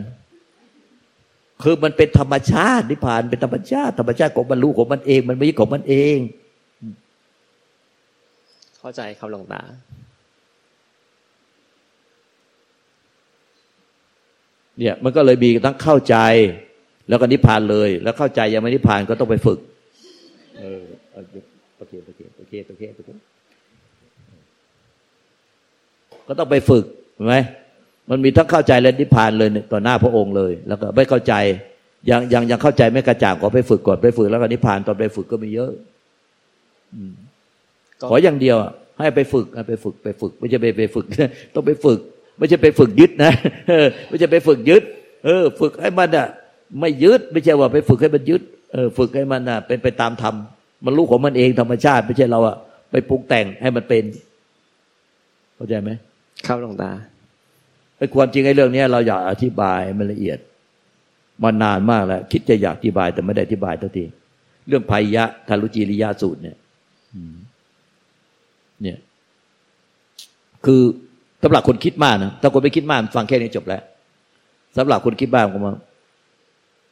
[1.63, 6.17] คือมันเป็นธรรมชาตินิพพานเป็นธรรมชาติ ธรรมชาติของบรรลุของมันเอง มันไม่ใช่ของมันเอง
[8.79, 9.61] เข้าใจครับหลวงตา
[14.77, 16.15] เนี่ยมันก็เลยมีทั้งเข้าใจ
[17.09, 19.59] แล้วก็นิพพานเลย แล้วเข้าใจยังไม่นิพพานก็ต้องไปฝึก
[20.59, 20.83] เออ
[21.81, 23.09] โอเคโอเคโอเคโอเคโอเคโอเค
[26.27, 26.83] ก็ต้องไปฝึก
[27.15, 27.35] เห็นไหม
[28.09, 31.33] มันมีทั้งเข้าใจและนิพพานเลยต่อหน้าพระองค์เลย แล้วก็ไม่เข้าใจ
[32.09, 35.71] ยังยังยังเข้าใจไม่กระจ่างขอไปฝึกก่อนไปฝึกแล้วก็นิพพานตอนไปฝึกก็มีเยอะ
[36.93, 37.13] อืม
[37.99, 41.05] ก็ขออย่างเดียวอะให้ไปฝึกให้ไปฝึกไปฝึก ไม่ใช่ไปไปฝึก
[41.53, 41.99] ต้องไปฝึก
[42.37, 43.31] ไม่ใช่ไปฝึกยึดนะ
[43.69, 44.83] เออไม่ใช่ไปฝึกยึด
[45.25, 46.27] เออ ฝึกให้มันอะ
[46.79, 48.41] ไม่ยึด ไม่ใช่ว่าไปฝึกให้มันยึด
[48.73, 50.35] เออ ฝึกให้มันอะ เป็นไปตามธรรม
[50.85, 52.57] มันรู้ของมันเองธรรมชาติไม่ใช่เราอะ
[52.91, 54.03] ไปปรุงแต่งให้มันเป็น
[55.55, 55.91] เข้าใจไหม
[56.47, 56.91] ครับหลวงตา
[57.97, 60.37] ไอ้ความจริงไอ้เรื่องเนี้ยเราอยากอธิบายให้มันละเอียด
[61.43, 64.05] มานานมากแล้ว คิดจะอยากอธิบายแต่ไม่ได้อธิบายทันที
[64.67, 66.57] เรื่องภัยยะทารุจีริยาสูตรเนี่ย
[67.15, 67.35] อืม
[68.81, 68.97] เนี่ย
[70.65, 70.81] คือ
[71.43, 73.81] สำหรับคนคิดมากนะถ้าคนไม่คิดมากฟังแค่นี้จบแล้ว
[74.77, 75.73] สำหรับคนคิดบ้างก็มา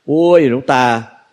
[0.08, 0.84] โอ้ยหลวงตา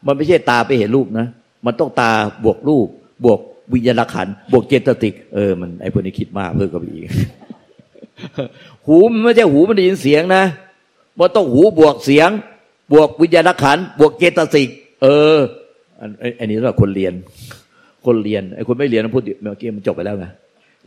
[0.06, 1.26] มันไม่ใช่ตาไปเห็นรูปนะ
[1.66, 2.10] มันต้องตา
[2.44, 2.88] บวกรูป
[3.24, 3.40] บวก
[3.72, 7.04] วิญญาณขันธ์บวกเจตติก เออมันไอ้พวกนี้คิดมากเพิ่มกับอีก
[8.86, 10.44] หูมันไม่ใช่หูมันได้ยินเสียงนะ
[11.18, 12.30] มันต้องหูบวกเสียง
[12.92, 14.68] บวกวิญญาณขันธ์บวกเจตสิก
[15.02, 15.36] เออ
[16.40, 17.12] อันนี้สำหรับคนเรียน
[18.06, 20.26] คนเรียนไอ้คนไม่เรียนมันพูดเมื่อกี้มันจบไปแล้วไง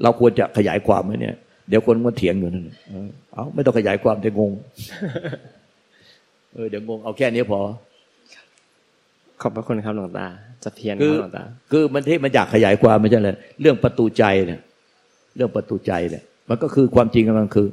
[0.01, 1.35] เราควรจะขยายความไหมเนี่ย
[1.69, 4.51] เดี๋ยวคนมันเถียงอยู่นั่นเออเอาไม่ต้องขยายความจะงง
[6.53, 7.59] เออเดี๋ยวงงเอาแค่นี้พอ
[9.41, 10.27] ขอบพระคุณครับหลวงตา
[10.63, 14.59] จะเพียรคคืรับอหลวงตาคือมันที่มันอยากขยายความไม่ใช่เลยเรื่องประตูใจเนี่ย
[15.35, 17.67] เรื่องประตูใจเนี่ย มันก็คือความจริงมันคือ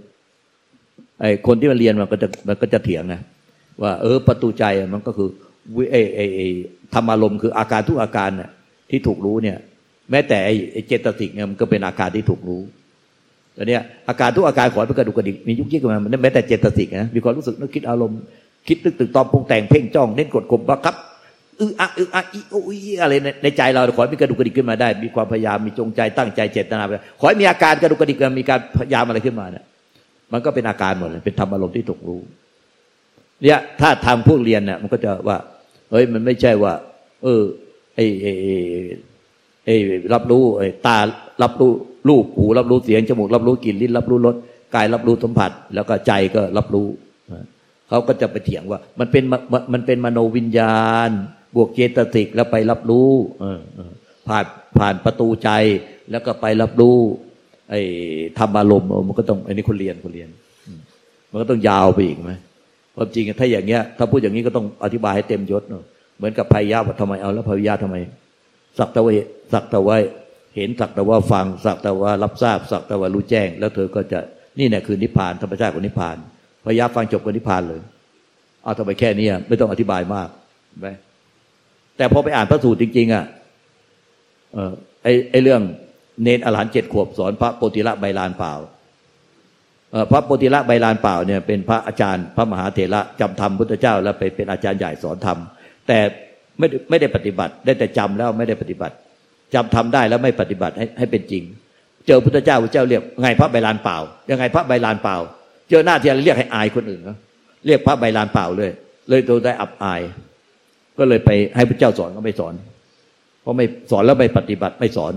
[1.20, 3.20] ไอ้คนที่มันเรียนมันก็จะมันก็จะเถียงนะ
[3.82, 5.28] ว่า เออ ประตูใจมันก็คือ
[5.76, 6.46] วิไอ้ไอ้ไอ้
[6.94, 8.50] ธรรมารมณ์คืออาการทุกอาการเนี่ย
[8.90, 9.56] ที่ถูกรู้เนี่ย
[10.10, 12.62] แม้แต่ไอ้ไอ้เจตสิกเนี่ยมันก็เป็นอาการที่ถูกรู้
[13.54, 18.18] แต่เนี่ยอาการทุกอาการขอให้เป็นกระดูกกระดิกมียุกยิกขึ้นมามันแม้แต่เจตสิกนะมีความรู้สึกนึกคิดอารมณ์
[18.68, 20.94] คิดตึกตึกตอมปรุงแต่งเพ่งจ้องเน้นกดข่มบังคับ
[21.60, 26.90] อืออะอืออะอีโออีอะไรในใจเราขอให้มีกระดูกกระดิกขึ้นมาได้ มีความพยายามมีจงใจตั้งใจเจตนาไป
[27.20, 29.64] ขอให้มีอาการกระดูกกระดิกมีการพยายามอะไรขึ้นมาเนี่ย
[30.32, 32.20] มันก็เป็นอาการหมดเลยเป็นธรรมอารมณ์ที่ถูกรู้
[33.42, 35.36] เนี่ยถ้าทางพวกเรียนเนี่ยมันก็จะว่า
[35.90, 36.72] เฮ้ยมันไม่ใช่ว่า
[37.22, 37.42] เออ
[37.94, 38.26] ไอไอ
[39.64, 39.70] ไอ
[40.14, 40.98] รับรู้ไอตา
[41.42, 41.70] รับรู้
[42.08, 44.36] รูปหูรับรู้เสียงจมูกรับรู้กลิ่นลิ้นรับรู้รส
[44.74, 46.86] กายรับรู้สัมผัส แล้วก็ใจก็รับรู้
[47.88, 49.24] เขาก็จะไปเถียงว่า มันเป็น
[49.72, 51.10] มันเป็นมโนวิญญาณ
[51.54, 53.08] บวกเจตสิกแล้วไปรับรู้
[54.28, 54.44] ผ่าน
[54.78, 55.50] ผ่านประตูใจ
[56.10, 56.96] แล้วก็ไปรับรู้
[57.70, 57.80] ไอ้
[58.38, 60.28] ธรรมอารมณ์มันก็ต้องอันนี้คนเรียนคนเรียน
[61.30, 62.32] มันก็ต้องยาวไปอีกไหม
[62.94, 65.84] ความจริงถ้าอย่างเงี้ย ถ้าพูดอย่างนี้ก็ต้องอธิบายให้เต็มยศเนอะ
[66.16, 67.96] เหมือนกับพายาว่าทำไมเอาแล้วพายาทำไม
[68.78, 69.12] สักต่ว่า
[69.52, 69.96] สักต่ว่า
[70.56, 74.20] เห็นสักต่ว่าฟังสักต่ว่ารับทราบสักต่ว่ารู้แจ้ง แล้วเธอก็จะ
[74.58, 76.16] นี่เนี่ยคือนิพพานธรรมชาติของนิพพาน
[76.64, 77.80] พายาฟังจบก็นิพพานเลย
[78.62, 80.28] เอาทำไมแค่นี้ไม่ต้องอธิบายมาก
[80.80, 80.88] ไหม
[81.96, 83.24] แต่พอไปอ่านพระสูตรจริง ๆ อะ
[84.54, 85.62] เออไอไอเรื่อง
[86.22, 88.52] เนนอรหันเจ็ดขวบสอนพระโปติละใบลานเปล่า
[90.10, 95.38] พระโปติละใบลานเปล่าเนี่ยเป็นพระอาจารย์ พระมหาเถระจำธรรมพุทธเจ้า แล้วไปเป็นอาจารย์ใหญ่สอนธรรม
[95.86, 95.98] แต่
[96.58, 98.94] ไม่ไม่ได้ปฏิบัติ ได้แต่จำแล้วไม่ได้ปฏิบัติ
[99.54, 101.42] จำทำได้แล้วไม่ปฏิบัติให้ให้เป็นจริง
[102.06, 103.96] เจอพุทธเจ้าพุทธเจ้าเรียกไงพระใบลานเปล่า
[104.30, 105.16] ยังไงพระใบลานเปล่า
[105.70, 107.16] เจอหน้าที่เรียกให้อายคนอื่นเขา
[107.66, 108.70] เรียกพระใบลานเปล่าเลย
[109.08, 110.00] เลยตัวได้อับอาย
[110.98, 112.54] ก็เลยไปให้พระเจ้าสอนก็ไม่สอน
[113.42, 115.12] เพราะไม่สอนแล้วไม่ปฏิบัติไม่สอน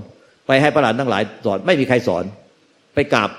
[0.47, 2.23] ไปให้พระหลานทั้งหลายสอนไม่มีใครสอน
[2.95, 3.29] ไปกราบ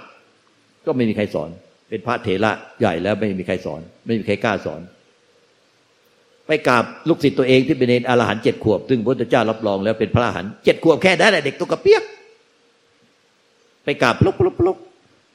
[0.87, 1.49] ก็ไม่มีใครสอน
[1.89, 4.81] เป็นพระเถระใหญ่แล้วไม่มีใครสอน ไม่มีใครกล้าสอน
[6.47, 12.03] ไปกราบลูกศิษย์ตัวเองที่เป็นเนรอรหันเจ็ดขวบ ซึ่งพระพุทธเจ้ารับรองแล้วเป็นพระอรหันเจ็ดขวบแค่นั้นแหละเด็กตัวกระเปียก
[13.85, 14.77] ไปกราบลุกลุกลุก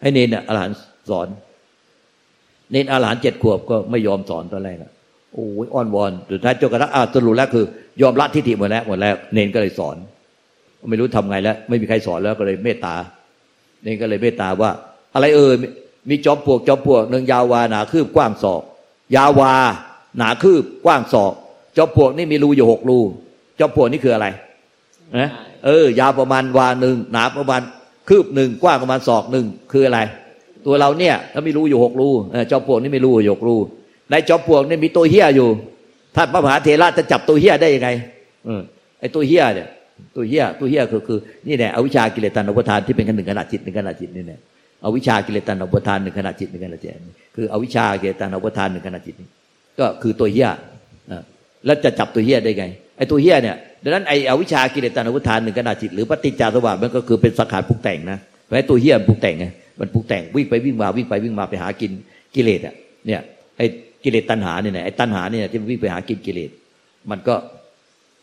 [0.02, 0.72] ให้เนรอรหัน
[1.10, 1.28] สอน
[2.72, 4.92] เนรอรหันเจ็ดขวบก็ไม่ยอมสอนตอนแรกอะ
[5.36, 7.66] โอ้ยอ้อนวอนสุดท้ายจนกระทั่งอ้าวสรุปแล้วคือ
[8.02, 9.96] ยอมละทิฏฐิหมดแล้วหมดแล้ว เนรก็เลยสอน
[10.90, 12.96] ไม่รู้ทำไงแล้ว ไม่มีใครสอนแล้วก็เลยเมตตา
[13.84, 14.72] เนรก็เลยเมตตาว่า
[15.14, 15.56] อะไรเอ่ย
[16.10, 18.62] มีจอมปลวกจอมปลวกหนึ่งยาววาหนาคืบกว้างศอก
[19.16, 19.54] ยาวา
[20.18, 21.34] หนาคืบกว้างศอก
[21.78, 23.00] จอมปลวกนี่มีรูอยู่หกรู
[23.60, 24.28] จอมปลวกนี่คืออะไร
[25.20, 25.30] นะ
[25.66, 27.62] เออ ยาวประมาณวาหนึ่งหนาประมาณ
[28.10, 30.00] คืบหนึ่งกว้างประมาณศอกหนึ่งคืออะไร
[30.66, 32.10] ตัวเราเนี่ยถ้าไม่รู้อยู่หกรู
[32.52, 33.56] จอมปลวกนี่ไม่รู้อยู่หกรู
[34.12, 35.48] ในจอมปลวกนี่มีตัวเฮี้ยอยู่
[36.16, 37.90] ท่านพระมหาเถระจะจับตัวเฮี้ยได้ยังไง
[38.48, 38.50] อ
[39.00, 39.68] ไอ้ตัวเฮี้ยเนี่ย
[40.16, 44.40] ตัวเฮี้ยตัวเฮี้ยคือคือนี่แหละอวิชากิเลสตันอุปทานที่เป็นกันหนึ่งขณะจิตหนึ่งขณะจิตนี่แหละ
[44.86, 46.92] อวิชากิเลสตันอุปทานหนึ่งขณะจิตหนึ่งขณะจิต
[47.36, 49.28] คืออวิชากิเลสตันอุปทานหนึ่งขณะจิตนี่
[49.80, 50.50] ก็คือตัวเฮี้ย
[51.66, 52.66] แล้วจะจับตัวเฮี้ยได้ไง
[52.98, 59.46] ไอ้ตัวเฮี้ยเนี่ยดังนั้นไอ้อวิชากิเลสตันอุปทานหนึ่งขณะจิตหรือปฏิจจสมบัติมันก็คือเป็นสังขารปรุงแต่งนะเพราะไอ้ตัวเฮี้ยมันปรุงแต่งไง
[59.80, 61.92] มันปรุงแต่งวิ่งไปวิ่งมาวิ่งไปวิ่งมาไปหากิน
[62.36, 62.74] กิเลสอะ
[63.08, 63.22] เนี่ย
[63.58, 63.66] ไอ้
[64.06, 66.50] กิเลสตัณหาเนี่ยไอ้ตัณหาเนี่ยที่วิ่งไปหากินกิเลส
[67.10, 67.36] มันก็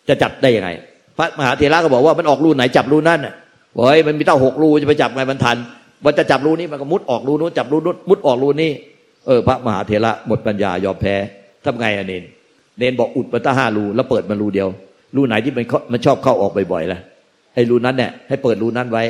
[0.09, 0.71] จะจับได้ยังไง
[1.19, 3.35] พระมหาเถระก็บอกว่ามันออกรูไหนจับรูนั่นอะ
[3.77, 5.57] บอกไอ้มันมีเต้าหกรูจะไปจับไงมันทัน
[6.05, 8.71] มันจะจับรูนี้มันก็มุดออกรูนู้นจับรูนู้นมุดออกรูนี้
[9.27, 11.15] เออพระมหาเถระหมดปัญญายอมแพ้
[11.65, 12.25] ทำไงอะเนน
[12.79, 14.69] เนนบอกอุดมันตั้งห้ารูแล้วเปิดมันรูเดียว
[15.17, 17.01] รูไหนที่มันมันชอบเข้าออกบ่อยๆล่ะ
[17.55, 19.05] ไอ้รูนั้นเนี่ยให้เปิดรูนั้นไว้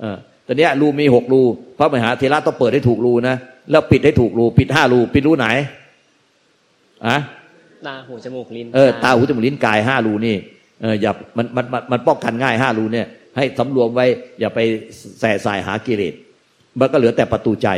[0.00, 1.40] เออตอนนี้รูมีหกรู
[1.78, 3.36] พระมหาเถระต้องเปิดให้ถูกรูนะ
[3.70, 5.46] แล้วปิดให้ถูกรู ปิดห้ารูปิดรูไหน
[7.06, 7.16] อะ
[7.86, 10.36] ตาหูจมูกลิ้นเออตาหูจมูกลิ้นกายห้ารูนี่
[10.82, 14.06] เอออย่ามันมันมันมันป้องกันง่ายห้ารูเนี่ย ให้สำรวมไว้
[14.40, 14.58] อย่าไป
[15.20, 16.14] แส่สายหากิเลส
[16.80, 17.68] มันก็เหลือแต่ประตูใจ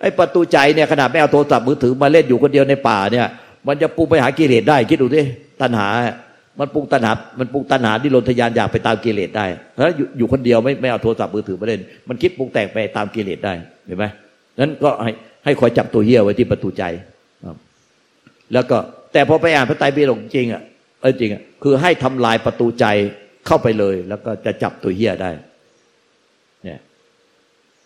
[0.00, 3.26] ไอ้ประตูใจเนี่ยขนาดไม่เอาโทรศัพท์มือถือมาเล่นอยู่คนเดียวในป่าเนี่ย
[3.68, 5.22] มันจะปูไปหากิเลสได้คิดดูดิ
[5.60, 5.88] ตัณหา
[6.60, 13.52] มันปรุงตัณหา มันปรุงตัณหาที่ลนทยานอยากไปตามกิเลสได้แล้วอยู่คนเดียวไม่ไม่เอาโทรศัพท์มือถือมาเล่น มันคิดปรุงแต่งไปตามกิเลสได้
[13.86, 14.04] เห็นไหม
[14.60, 15.10] นั้นก็ให้
[15.44, 16.84] ให้คอยจับตัวเหี้ยไว้ที่ประตูใจ
[18.54, 18.78] แล้วก็
[19.12, 20.62] แต่พอไปอ่านพระไตรปิฎกจริงอะ
[21.00, 22.86] เออจริงอะคือให้ทำลายประตูใจ
[23.46, 25.30] เข้าไปเลย แล้วก็จะจับตัวเหี้ยได้
[26.64, 26.80] เนี่ย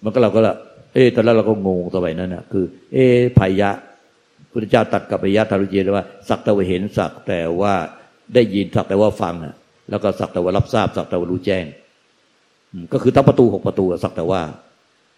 [0.04, 0.56] มันก็เราก็ละ
[0.94, 2.98] เออตอนแรกเราก็งงตัวไปนั่นนะคือ เอ
[3.38, 3.70] พายะ
[4.50, 7.74] พุทธเจ้าตัดกับพยะทารุเจเลยว่า สักแต่ว่าเห็นสักแต่ว่า
[8.34, 9.54] ได้ยินสักแต่ว่าฟังอะ
[9.90, 11.64] แล้วก็สักแต่ว่ารับทราบ สักแต่ว่ารู้แจ้ง
[12.92, 14.40] ก็คือทั้งประตูหกประตูสักแต่ว่า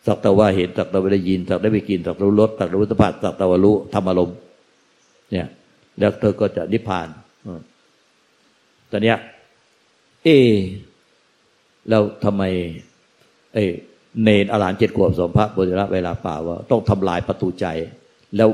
[0.06, 4.36] สักแต่ว่าเห็นสักแต่ว่าได้ยินสักได้ไปกินสักรู้รสสักรู้สัมผัสสักแต่ว่ารู้ธรรมอารมณ์
[5.32, 5.46] เนี่ย
[5.98, 7.08] แล้วเธอก็จะนิพพาน
[8.90, 9.18] ตอนเนี้ย
[10.24, 10.28] เอ
[11.88, 12.42] แล้วทำไม
[13.54, 13.58] เอ
[14.22, 17.66] เนนอรานเจ็ดขวบสมพระบริระเวลาป่าว่า ต้องทำลายประตูใจ
[18.36, 18.48] แล้ว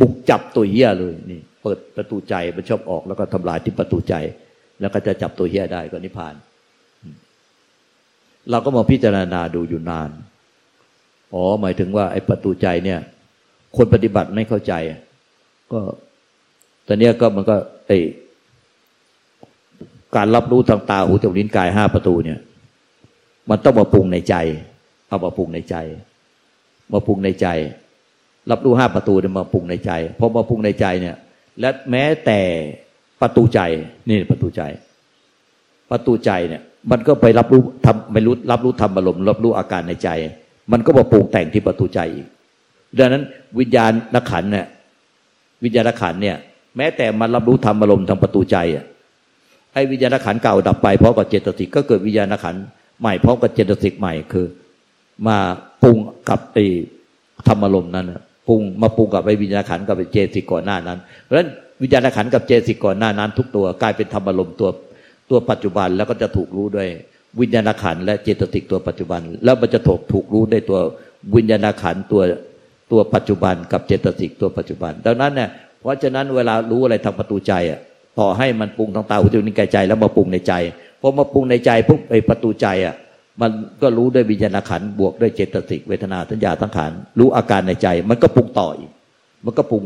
[0.00, 4.14] บุกจับตัวเหี้ยเลยนี่ เปิดประตูใจมันชอบออก แล้วก็ทำลายที่ประตูใจ
[4.80, 6.34] แล้วก็จะจับตัวเหี้ยได้ก็นิพพาน
[8.50, 10.10] เราก็มาพิจารณาดูอยู่นาน
[11.34, 13.00] อ๋อหมายถึงว่าไอ้ประตูใจเนี่ย
[13.76, 14.74] คนปฏิบัติไม่เข้าใจ
[15.72, 15.80] ก็
[16.86, 17.92] ตอนนี้ก็มันก็ไอ
[20.16, 22.40] การรับรู้ทางตาหูจมูกลิ้นกายห้าประตูเนี่ย
[23.50, 24.34] มันต้องมาปรุงในใจ
[25.08, 25.76] เอามาปรุงในใจ
[26.92, 27.46] มาปรุงในใจ
[28.50, 31.16] รับรู้ห้าประตูเนี่ยมาปรุงในใจพอมาปรุงในใจเนี่ย
[31.60, 32.40] และแม้แต่
[33.20, 33.60] ประตูใจ
[34.08, 34.62] นี่ประตูใจ
[35.90, 40.08] ประตูใจเนี่ย มันก็ไปรับรู้ทำไม่รู้รับรู้ธรรมอารมณ์รับรู้อาการในใจ
[40.72, 42.26] มันก็มาปรุงแต่งที่ประตูใจอีก
[42.98, 43.24] ดังนั้น
[43.58, 44.66] วิญญาณนักขันเนี่ย
[45.64, 46.36] วิญญาณขันเนี่ย
[46.76, 48.84] แม้แต่มันรับรู้ธรรมอารมณ์ทางประตูใจอะ
[49.74, 52.54] ไอ้วิญญาณขันเก่าดับไปพร้อมกับเจตสิกก็เกิดวิญญาณขัน
[53.00, 54.46] ใหม่พร้อมกับเจตสิกใหม่คือ
[55.26, 55.36] มา
[55.82, 55.96] ปรุง
[56.28, 56.64] กับไอ้
[57.48, 58.06] ธรรมอารมณ์นั้น
[58.48, 61.48] ปรุงมาปรุงกับไอ้วิญญาณขันกับเจตสิกก่อนหน้านั้น เพราะฉะนั้น
[61.82, 64.70] วิญญาณขันกับเจตสิกก่อนหน้านั้น ทุกตัวกลายเป็นธรรมอารมณ์ตัว
[65.30, 66.88] ตัวปัจจุบันแล้วก็จะถูกรู้ด้วย
[67.40, 70.78] วิญญาณขันและเจตสิกตัวปัจจุบัน แล้วมันจะถูกถูกรู้ได้ตัว
[71.36, 72.22] วิญญาณขันตัว
[72.90, 75.48] ตัวปัจจุบันกับเจตสิกตัวปัจจุบัน ดังนั้นเนี่ย
[75.80, 77.80] เพราะฉะนั้นเวลารู้อะไรทางประตูใจอะ
[78.16, 80.52] พอให้มันปรุงทางตาหูจมูกนิ้วกายใจแล้วมาปรุงในใจ
[81.00, 82.94] พอมาปรุงในใจปุ๊บไอประตูใจอะ
[83.40, 83.50] มัน
[83.82, 88.90] ก็รู้ด้วยวิญญาณขันบวกด้วยเจตสิกเวทนาสัญญาทั้งขันรู้อาการในใจ มันก็ปรุงต่ออีก
[89.44, 89.82] มันก็ปรุง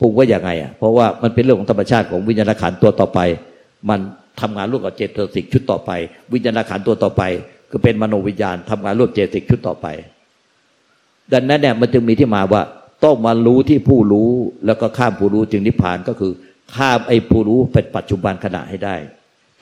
[0.00, 3.20] ปรุงว่าอย่างไงอะเพราะว่ามันเป็นเรื่องของธรรมชาติของวิญญาณขันตัวต่อไป
[3.88, 4.00] มัน
[4.40, 5.90] ทำงานร่วมกับเจตสิกชุดต่อไป
[6.32, 7.22] วิญญาณขันตัวต่อไป
[7.72, 9.86] ก็เป็นมโนวิญญาณทำงานร่วมเจตสิกชุดต่อไป
[11.32, 12.62] ดังนั้นเนี่ยมันจึงมีที่มาว่า
[13.04, 14.30] ต้องมารู้ที่ผู้รู้
[14.66, 16.32] แล้วก็ข้ามผู้รู้จึงนิพพานก็คือ
[16.76, 18.96] ข้ามไอ้ผู้รู้เป็นปัจจุบันขณะให้ได้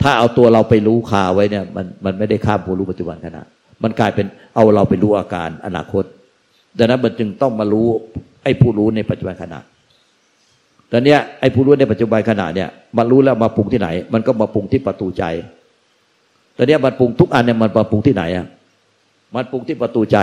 [0.01, 3.43] ถ้าเอาตัวเราไปรู้คาไว้เนี่ย มันมันไม่ได้ข้ามผู้รู้ปัจจุบันขณะ
[3.83, 4.25] มันกลายเป็น
[4.55, 6.03] เอาเราไปรู้อาการอนาคต
[6.77, 7.87] ดังนั้นมันจึงต้องมารู้
[8.43, 9.59] ไอ้ผู้รู้ในปัจจุบันขณะ
[10.91, 15.23] ตอนนี้ไอ้ผู้รู้ในปัจจุบันขณะเนี่ยมันรู้แล้วมาปรุงที่ไหน มันก็มาปรุงที่ประตูใจ
[16.57, 18.45] ตอนนี้มันปรุงทุกอันเนี่ยมันมาปรุงที่ไหนอะ
[19.35, 20.17] มันปรุงที่ประตูใจ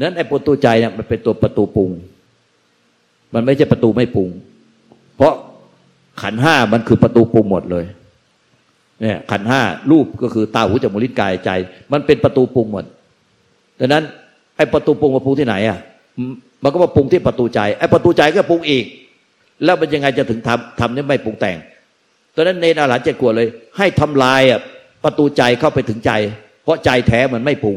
[0.00, 1.90] นั้นไอ้ประตูใจเนี่ยมันเป็นตัวประตูปรุง
[3.34, 4.28] มันไม่ใช่ประตูไม่ปรุง
[5.16, 5.34] เพราะ
[6.22, 7.84] ขันห้ามันคือประตูปรุงหมดเลย
[9.02, 11.50] เนี่ยขันห้ารูปก็คือตาหูจมูกลิ้นกายใจ
[11.92, 12.84] มันเป็นประตูปรุงหมด
[13.78, 14.04] ดังนั้น
[14.56, 15.78] ไอ้ประตูปรุงมาปรุงที่ไหนอะ
[16.62, 18.84] มันก็มาปรุงที่ประตูใจไอ้ประตูใจก็ปรุงอีก
[19.64, 21.56] แล้วมันยังไงจะถึงทำทำนี่ไม่ปรุงแต่ง
[22.34, 24.60] ตอนนั้นเนรอาหลานเจ็ดกวดเลย ให้ทำลายอะ
[25.04, 26.12] ประตูใจเข้าไปถึงใจ
[26.62, 27.76] เพราะใจแท้มันไม่ปรุง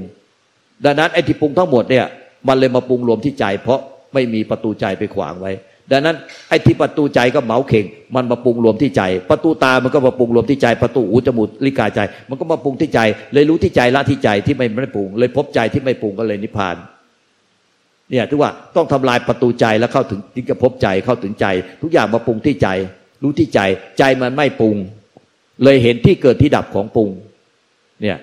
[0.86, 2.06] ดังนั้นไอ้ที่ปรุงทั้งหมดเนี่ย
[2.48, 3.80] มันเลยมาปรุงรวมที่ใจ เพราะ
[4.14, 5.52] ไม่มีประตูใจไปขวางไว้
[5.92, 6.16] ดังนั้น
[6.50, 13.00] ไอ้ที่ประตูใจก็เหมาเข่ง มันมาปรุงรวมที่ใจ ประตูตามันก็มาปรุงรวมที่ใจ ประตูหูจมูกลิกายใจ มันก็มาปรุงที่ใจ
[13.34, 16.76] เลยรู้ที่ใจละที่ใจที่ไม่ไม่ปรุง เลยพบใจที่ไม่ปรุงก็เลยนิพพาน
[18.10, 21.46] เนี่ยถือว่าต้องทำลายประตูใจแล้วเข้าถึงถึงจะพบใจเข้าถึงใจ
[21.82, 22.68] ทุกอย่างมาปรุงที่ใจ
[23.24, 23.60] รู้ที่ใจ
[24.00, 24.76] ใจมันไม่ปรุง
[25.64, 27.10] เลยเห็นที่เกิดที่ดับของปรุง
[28.02, 28.18] เนี่ย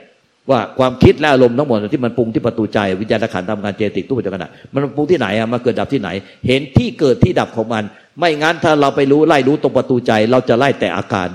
[0.51, 6.09] ว่าความคิดและอารมณ์ทั้งหมดที่มันปรุงที่ประตูใจวิญญาณขันธ์ทำงานเจติกตู้ปัจจุบันมันปรุงที่ไหนอะมาเกิดดับที่ไหน
[6.47, 7.85] เห็นที่เกิดที่ดับของมัน
[8.19, 11.29] ไม่งั้นถ้าเราไปรู้ไล่รู้ตรงประตูใจ เราจะไล่แต่อาการ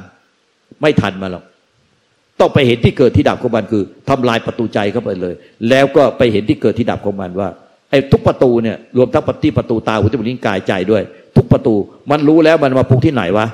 [0.82, 1.43] ไม่ทันมาหรอก
[2.39, 5.34] ต้องไปเห็นที่เกิดที่ดับของมันคือทำลายประตูใจเข้าไปเลย
[5.69, 7.49] แล้วก็ไปเห็นที่เกิดที่ดับของมันว่า
[7.89, 11.04] ไอ้ทุกประตูเนี่ยรวมทั้งปฏิประตูตาหูจมูกลิ้นกายใจด้วย
[11.38, 11.76] ทุกประตู
[12.12, 13.47] มันรู้แล้วมันมาปรุงที่ไหนวะ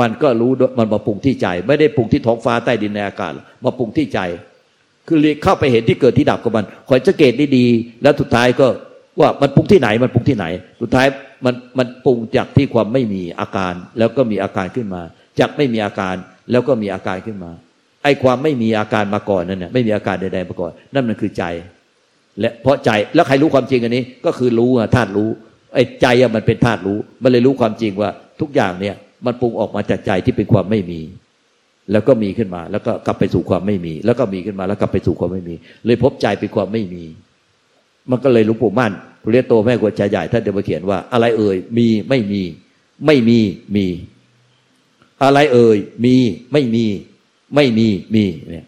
[0.00, 3.32] มันก็รู้มันมาปรุงที่ใจ ไม่ได้ปรุงที่ท้องฟ้าใต้ดินในอากาศ
[3.64, 4.20] มาปรุงที่ใจ
[5.08, 8.66] คือเข้าไปเห็นที่เกิดที่ดับกับมันคอยสังเกตดีๆแล้วสุดท้ายก็
[9.20, 10.46] ว่ามันปรุงที่ไหนมันปรุงที่ไหน
[10.80, 11.06] สุดท้าย
[11.44, 15.02] มันมันปรุงจากที่ความไม่มีอาการ แล้วก็มีอาการขึ้นมา
[15.38, 16.14] จากไม่มีอาการ
[16.50, 17.50] แล้วก็มีอาการขึ้นมา
[18.02, 21.44] ไอ้ความไม่มีอาการมาก่อนนั่นเนี่ยไม่มีอาการใดๆมาก่อน นั่นมันคือใจ
[22.40, 25.28] และเพราะใจแล้วใครรู้ความจริงอันนี้ก็คือรู้อะธาตุรู้
[25.74, 28.94] ไอ้ใจอะมันเป็นธาตุรู้ มันเลยรู้ความจริงว่าทุกอย่างเนี่ย
[29.26, 31.00] มันปรุงออกมาจากใจที่เป็นความไม่มี
[31.92, 35.54] แล้วก็มีขึ้นมา แล้วก็กลับไปสู่ความไม่มี แล้วก็มีขึ้นมาแล้วกลับไปสู่ความไม่มี
[35.86, 37.04] เลยพบใจเป็นความไม่มี
[38.10, 38.92] มันก็เลยหลวงปู่มั่น
[39.32, 42.42] เรียกโตแม่กวดใจใหญ่ท่านเดมาเขียนว่า อะไรเอ่ยมีไม่มี
[43.06, 43.38] ไม่มี
[43.76, 43.86] มี
[45.22, 46.16] อะไรเอ่ยมี
[46.52, 46.84] ไม่มี
[47.54, 48.66] ไม่มีมีเนี่ย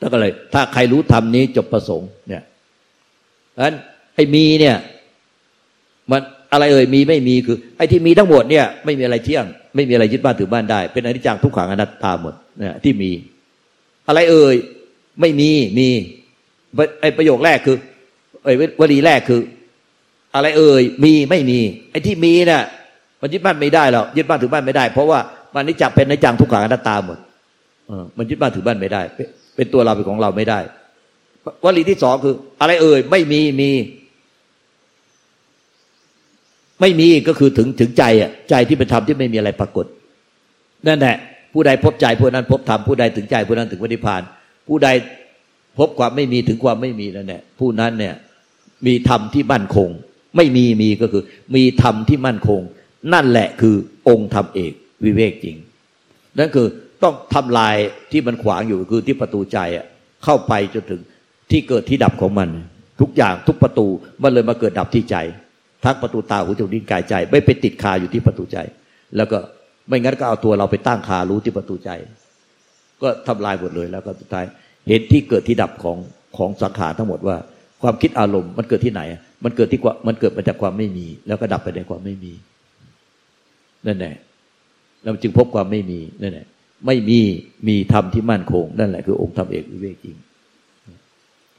[0.00, 2.42] ถ้าก็เลย ถ้าใครรู้ธรรมนี้จบประสงค์เนี่ย
[3.64, 3.76] นั้น
[4.14, 4.76] ไอ้มีเนี่ย
[6.10, 6.20] มัน
[6.56, 13.10] อะไรเอ่ยมีไม่มีคือไอ้ที่มีทั้งหมดเนี่ย ไม่มีอะไรเที่ยง ไม่มีอะไรยึดบ้านถือบ้านได้ เป็นอนิจจังทุกขังอนัตตาหมดเนี่ยที่มี
[14.08, 14.54] อะไรเอ่ย
[15.20, 15.88] ไม่มีมี
[17.00, 17.76] ไอ้ประโยคแรกคือ
[18.44, 19.40] ไอ้วลีแรกคือ
[20.34, 21.58] อะไรเอ่ยมีไม่มี
[21.90, 22.62] ไอ้ที่มีเนี่ย
[23.20, 25.18] มันยึดบ้านไม่ได้หรอกยึดบ้านถือบ้านไม่ได้ เพราะว่า
[25.54, 27.18] มันนิจังเป็นอนิจจังทุกขังอนัตตาหมด
[28.18, 29.02] มันยึดบ้านถือบ้านไม่ได้
[29.56, 30.60] เป็นตัวเราเป็นของเราไม่ได้
[31.64, 33.70] วลีที่สองคือ อะไรเอ่ยไม่มีมี
[36.80, 39.86] ไม่มีก็คือถึงถึงใจอะใจที่เป็นธรรมที่ไม่มีอะไรปรากฏ
[40.86, 41.16] นั่นแหละ
[41.52, 44.22] ผู้ใดพบใจผู้นั้นพบธรรมผู้ใดถึงใจผู้นั้นถึงวิญญาณ
[44.68, 44.88] ผู้ใด
[45.78, 48.14] พบความไม่มีถึงความไม่มีนั่นแหละผู้นั้นเนี่ย
[48.86, 49.88] มีธรรมที่มั่นคง
[50.36, 51.22] ไม่มีมีก็คือ
[51.54, 52.60] มีธรรมที่มั่นคง
[53.12, 53.74] นั่นแหละคือ
[54.08, 54.72] องค์ธรรมเอก
[55.04, 55.56] วิเวกจริง
[56.38, 56.66] นั่นคือ
[57.02, 57.76] ต้องทำลาย
[58.12, 59.86] ที่มันขวางอยู่คือที่ประตูใจอะ
[60.24, 61.00] เข้าไปจนถึง
[61.50, 62.48] ที่เกิดที่ดับของมัน
[63.00, 63.86] ทุกอย่างทุกประตู
[64.22, 65.16] มันเลยมาเกิดดับที่ใจ
[65.86, 68.58] ทั้งประตูตาหูจมูกลิ้นกายใจ ไม่ไปติดคาอยู่ที่ประตูใจ
[69.16, 69.38] แล้วก็
[69.88, 71.90] ไม่งั้นก็เอาตัวเราไปตั้งคารู้ที่ประตูใจ
[73.02, 74.44] ก็ทำลายหมดเลยแล้วก็สุดท้าย
[74.88, 75.98] เห็นที่เกิดที่ดับของ
[76.36, 77.36] ของสังขารทั้งหมดว่า
[77.82, 79.02] ความคิดอารมณ์มันเกิดที่ไหน
[79.44, 82.32] มันเกิดที่มันเกิดมาจากความไม่มี แล้วก็ดับไปในความไม่มี
[83.86, 84.14] นั่นแหละ
[85.02, 86.46] เราจึงพบความไม่มีนั่นแหละ
[86.86, 87.20] ไม่มี
[87.68, 90.16] มีธรรมที่มั่นคง นั่นแหละคือองค์ธรรมเอกวิเวกจริง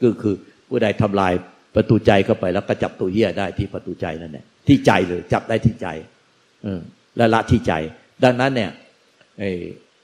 [0.02, 0.36] ก็คือ
[0.68, 1.34] ผู้ใดทำลาย
[1.78, 5.88] ประตูใจเข้าไปแล้วก็จับตัวเหี้ยได้ที่ประตูใจนั่นแหละที่ใจเลยจับได้ที่ใจ
[6.66, 6.68] อ
[7.18, 7.74] และละที่ใจ
[8.24, 8.72] ดังนั้นเนี่ย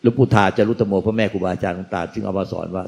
[0.02, 2.84] หลวงปู่ทาจารุตโมพระแม่ครูบาอาจารย์ต่างๆจึงเอามาสอนว่า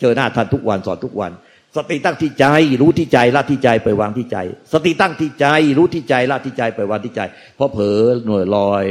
[0.00, 1.32] เจอหน้าท่านทุกวันสอนทุกวัน
[1.76, 2.46] สติตั้งที่ใจ
[2.82, 4.38] รู้ที่ใจละที่ใจไปวางที่ใจ
[4.72, 5.46] สติตั้งที่ใจ
[5.78, 7.20] รู้ที่ใจละที่ใจไปวางที่ใจ
[7.56, 8.84] เพราะเผลอหน่วยลอย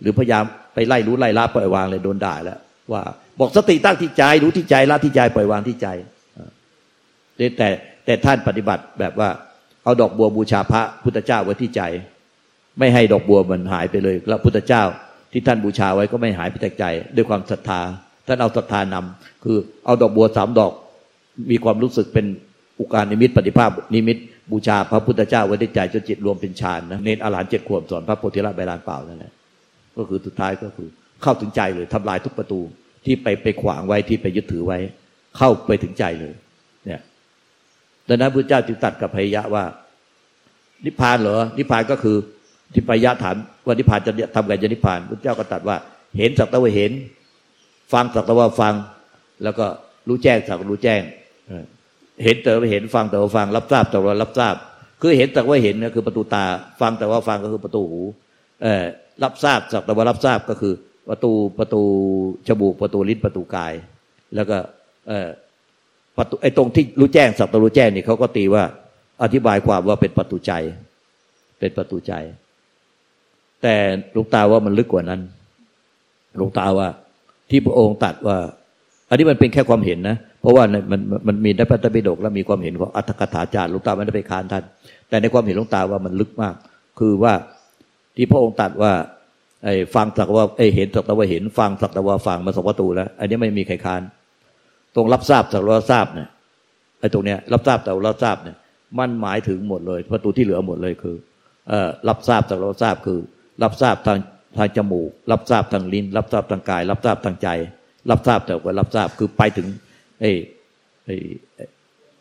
[0.00, 2.58] หรือพยายามไปไล่รู้ไล่ละปล่อยวางเลยโดนด่าแล้ว
[2.92, 3.02] ว่า
[3.40, 5.88] บอกสติตั้งที่ใจรู้ที่ใจละที่ใจปล่อยวางที่ใจ
[7.58, 7.68] แต่
[8.10, 9.28] แต่ท่านปฏิบัติแบบว่า
[9.84, 11.82] เอาดอกบัวบูชาพระพุทธเจ้าไว้ที่ใจ
[12.78, 14.82] ไม่ให้ดอกบัวมันหายไปเลยแล้วพุทธเจ้า
[15.32, 16.84] ที่ท่านบูชาไว้ก็ไม่หายไปจากใจ
[17.16, 17.80] ด้วยความศรัทธา
[18.26, 20.72] ท่านเอาศรัทธานำคือเอาดอกบัวสามดอก
[21.50, 22.26] มีความรู้สึกเป็น
[22.80, 24.18] อุการนิมิตปฏิภาพนิมิต
[24.50, 29.32] บูชาพระพุทธเจ้าไว้ในใจจนจิตรวมเป็นฌานนะเนรอาหารเจ็ดขวบสอนพระโพธิละใบลานเปล่านั่นแหละ
[29.96, 30.88] ก็คือสุดท้ายก็คือ
[31.22, 32.60] เข้าถึงใจเลยทำลายทุกประตู
[33.04, 34.78] ที่ไปไปขวางไว้ที่ไปยึดถือไว้
[35.38, 36.34] เข้าไปถึงใจเลย
[38.10, 39.64] ดังนั้นพระเจ้าจึงตัดกับพยะว่า
[40.84, 42.16] นิพพานเหรอ นิพพานก็คือ
[42.72, 45.76] ที่พยะถามว่านิพพานจะทำไงจะนิพพานพระเจ้าก็ตัดว่า
[46.18, 46.92] เห็นสักแต่ว่าเห็น
[47.92, 48.74] ฟังสักแต่ว่าฟัง
[49.42, 49.66] แล้วก็
[50.08, 51.00] รู้แจ้งสักรู้แจ้ง
[52.24, 54.54] เห็นแต่ว่าเห็นฟังแต่ว่าฟัง รับทราบแต่ว่ารับทราบ
[55.00, 56.44] คือเห็นแต่ว่าเห็นก็คือประตูตา
[56.80, 58.00] ฟังแต่ว่าฟังก็คือประตูหู
[58.62, 58.84] เออ
[59.22, 60.74] รับทราบสักแต่ว่ารับทราบก็คือ
[61.08, 61.82] ประตูประตู
[62.48, 63.74] จมูกประตูลิ้นประตูกาย
[64.34, 64.56] แล้วก็
[65.08, 65.28] เออ
[66.16, 68.64] ประตูไอ้ตรงที่รู้แจ้งสัตว์รู้แจ้งนี่เขาก็ตีว่า
[69.22, 70.52] อธิบายความว่าเป็นประตูใจ
[71.58, 72.12] เป็นประตูใจ
[73.62, 73.74] แต่
[74.16, 75.20] ลูกตาว่ามันลึกกว่านั้น
[76.40, 76.88] ลูกตาว่า
[77.50, 78.36] ที่พระองค์ตัดว่า
[79.08, 84.64] อันนี้มันเป็นแค่ความเห็นนะเพราะว่ามันมันมีในพระตปิฎกแล้วมีความเห็นของอัตถกถาจารย์ลุงตาไม่ได้ไปค้านท่าน
[85.08, 86.54] แต่ในความเห็นลุงตาว่ามันลึกมาก
[86.98, 87.32] คือว่า
[88.16, 88.92] ที่พระองค์ตรัสว่า
[89.64, 94.02] ไอ้ฟังสักว่าไอ้เห็นสักว่าเห็น ฟังสักว่าฟังมาสองประตูแล้ว อันนี้ไม่มีใครค้าน
[94.94, 96.28] ตรงรับทราบสักว่าทราบเนี่ย
[97.00, 98.56] ไอ้ตรงเนี้ยรับทราบแต่รับทราบเนี่ย
[98.98, 101.16] มันหมายถึงหมดเลย ประตูที่เหลือหมดเลยคือ
[101.68, 103.18] เอ่อรับทราบสักรับทราบคือ
[103.62, 104.18] รับทราบทาง
[104.56, 107.48] ทางจมูก รับทราบทางลิ้น รับทราบทางกาย รับทราบทางใจ
[108.10, 109.68] รับทราบแต่ว่ารับทราบคือไปถึง
[110.20, 110.30] ไอ้
[111.06, 111.16] ไอ้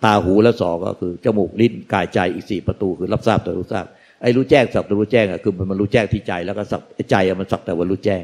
[0.04, 3.86] ตาหูและสอก็คือจมูกลิ้นกายใจอีกสี่ประตู คือรับทราบแต่รู้ทราบ
[4.22, 8.24] ไอ้รู้แจ้งสักแต่รู้แจ้งอะคือมันรู้แจ้งที่ใจแล้วก็สักใจอะมันสักแต่ว่ารู้แจ้ง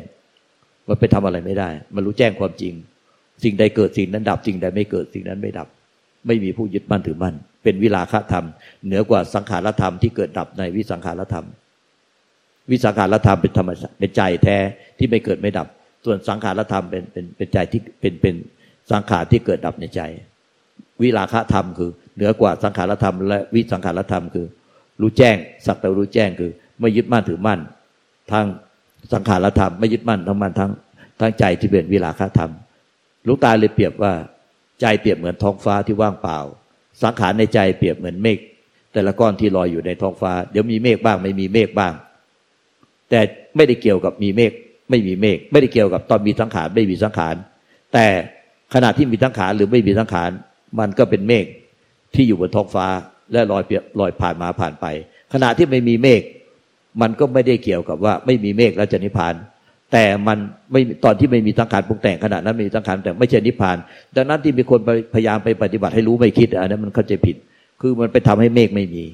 [0.88, 2.74] มันไปทำอะไรไม่ได้ มันรู้แจ้งความจริง
[3.44, 5.68] สิ่งใดเกิดสิ่งนั้นดับ สิ่งใดไม่เกิดสิ่งนั้นไม่ดับ
[6.28, 8.46] ไม่มีผู้ยึดมั่นถือมั่น เป็นวิลาคธรรม
[8.86, 11.46] เหนือกว่าสังขารธรรมที่เกิดดับในวิสังขารธรรม
[12.70, 14.58] วิสังขารธรรมเป็นธรรมเป็นใจแท้
[14.98, 15.68] ที่ไม่เกิดไม่ดับ
[16.06, 18.36] ส่วนสังขารธรรมเป็นเป็นเป็นใจที่เป็นเป็น
[18.92, 20.02] สังขารที่เกิดดับในใจ
[21.02, 24.46] วิลาคธรรมคือ เหนือกว่าสังขารธรรม และวิสังขารธรรมคือ
[25.02, 27.60] รู้แจ้งสักแต่รู้แจ้งคือ ไม่ยึดมั่นถือมั่น
[28.32, 28.46] ทาง
[29.14, 30.72] สังขารธรรมไม่ยึดมั่นทั้งมันทั้ง
[31.20, 32.52] ทั้งใจที่เป็นวิลาคธรรม
[33.28, 34.14] ลูกตาเลยเปรียบว่า
[34.82, 36.40] ใจเปรียบเหมือนท้องฟ้าที่ว่างเปล่า
[37.04, 38.40] สังขารในใจเปรียบเหมือนเมฆ
[38.94, 41.94] แต่ละก้อนที่ลอยอยู่ในท้องฟ้า เดี๋ยวมีเมฆบ้าง ไม่มีเมฆบ้าง
[43.10, 43.20] แต่
[43.56, 44.52] ไม่ได้เกี่ยวกับมีเมฆ
[44.90, 47.36] ไม่มีเมฆไม่ได้เกี่ยวกับตอนมีสังขารไม่มีสังขาร
[47.94, 48.06] แต่
[48.74, 50.30] ขณะที่มีสังขารหรือไม่มีสังขาร
[50.80, 51.46] มันก็เป็นเมฆ
[52.16, 52.88] ที่อยู่บนท้องฟ้า
[53.32, 54.86] และลอยเปียลอยผ่านมาผ่านไป
[55.34, 56.22] ขณะที่ไม่มีเมฆ
[57.02, 59.36] มันก็ไม่ได้เกี่ยวกับว่า ไม่มีเมฆแล้วจะนิพพาน
[59.92, 60.38] แต่มัน
[60.72, 63.78] ไม่ตอนที่ไม่มีสังขารปรุงแต่งขณะนั้นไม่มีสังขารแต่ไม่ใช่นิพพาน
[64.16, 64.80] ดังนั้นที่มีคน
[65.14, 67.36] พยายามไปปฏิบัติให้รู้ไม่คิดอันนั้นมันเข้าใจผิด
[67.82, 69.06] คือมันไปทำให้เมฆไม่มี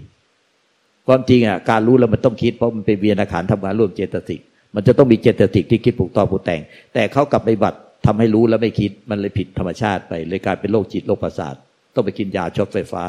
[1.08, 4.42] ความจริงอะการรู้แล้วมันต้องคิดเพราะมันเป็นเวียนอาขารทำงานร่วมเจตสิก
[4.76, 6.62] มันจะต้องมีเจตสิกที่คิดปลุกต่อปลุกแต่ง
[6.94, 11.56] แต่เขากลับไปบัติทำให้รู้แล้วไม่คิดมันเลยผิดธรรมชาติไปเลยกลายเป็นโรคจิตโรคประสาท
[11.96, 13.04] ต้องไปกินยาช็อกไฟฟ้า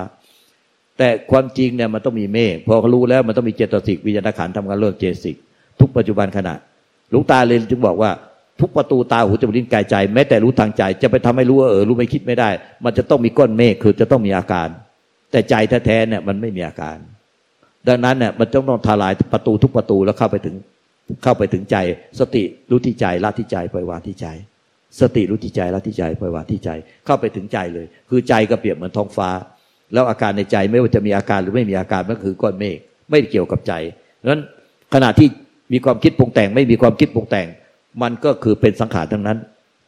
[0.98, 5.36] แต่ความจริงเนี่ยมันต้องมีเมฆพอรู้แล้วมันต้องมีเจตสิกวิญญาณขันทำงานเรื่องเจสิก
[5.80, 6.54] ทุกปัจจุบันขณะ
[7.12, 8.10] หลวงตาเลยจึงบอกว่า
[8.60, 12.50] ทุกประตูตาหูจมูกลิ้นกายใจ แม้แต่รู้ทางใจ จะไปทำให้รู้ว่าเออรู้ไม่คิดไม่ได้
[12.84, 14.68] มันจะต้องมีก้อนเมฆคือจะต้องมีอาการ
[15.30, 15.54] แต่ใจ
[15.86, 16.96] แท้ๆเนี่ยมันไม่มีอาการ
[17.88, 20.54] ดังนั้นเนี่ยมันต้องต้องทลายประตูทุกประตูแล้วเข้าไปถึง
[21.22, 21.76] เข้าไปถึงใจ
[22.20, 24.26] สติรู้ที่ใจละที่ใจปล่อยวางที่ใจ
[25.00, 26.70] สติรู้ที่ใจละที่ใจปล่อยวางที่ใจ
[27.06, 29.30] เข้าไปถึงใจเลย คือใจก็เปรียบเหมือนท้องฟ้า
[29.92, 32.78] แล้วอาการในใจไม่ว่าจะมีอาการหรือไม่มีอาการมันคือก้อนเมฆ
[33.10, 33.72] ไม่เกี่ยวกับใจ
[34.20, 34.42] ดังนั้น
[34.94, 35.28] ขณะที่
[35.72, 37.46] มีความคิดปรุงแต่ง ไม่มีความคิดปรุงแต่ง
[38.02, 39.38] มันก็คือเป็นสังขารทั้งนั้น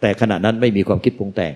[0.01, 1.53] แต่ขณะนั้นไม่มีความคิดปรุงแต่ง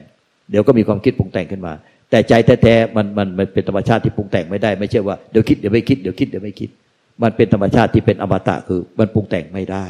[0.50, 1.72] เดี๋ยวก็มีความคิดปรุงแต่งขึ้นมา
[2.10, 6.70] แต่ใจแท้ๆมันมันมันเป็นธรรมชาติที่ปรุงแต่งไม่ได้ ไม่ใช่ว่าเดี๋ยวคิดเดี๋ยวไม่คิดเดี๋ยวคิดเดี๋ยวไม่คิด
[7.22, 9.86] มันเป็นธรรมชาติที่เป็นอมตะคือมันปรุงแต่งไม่ได้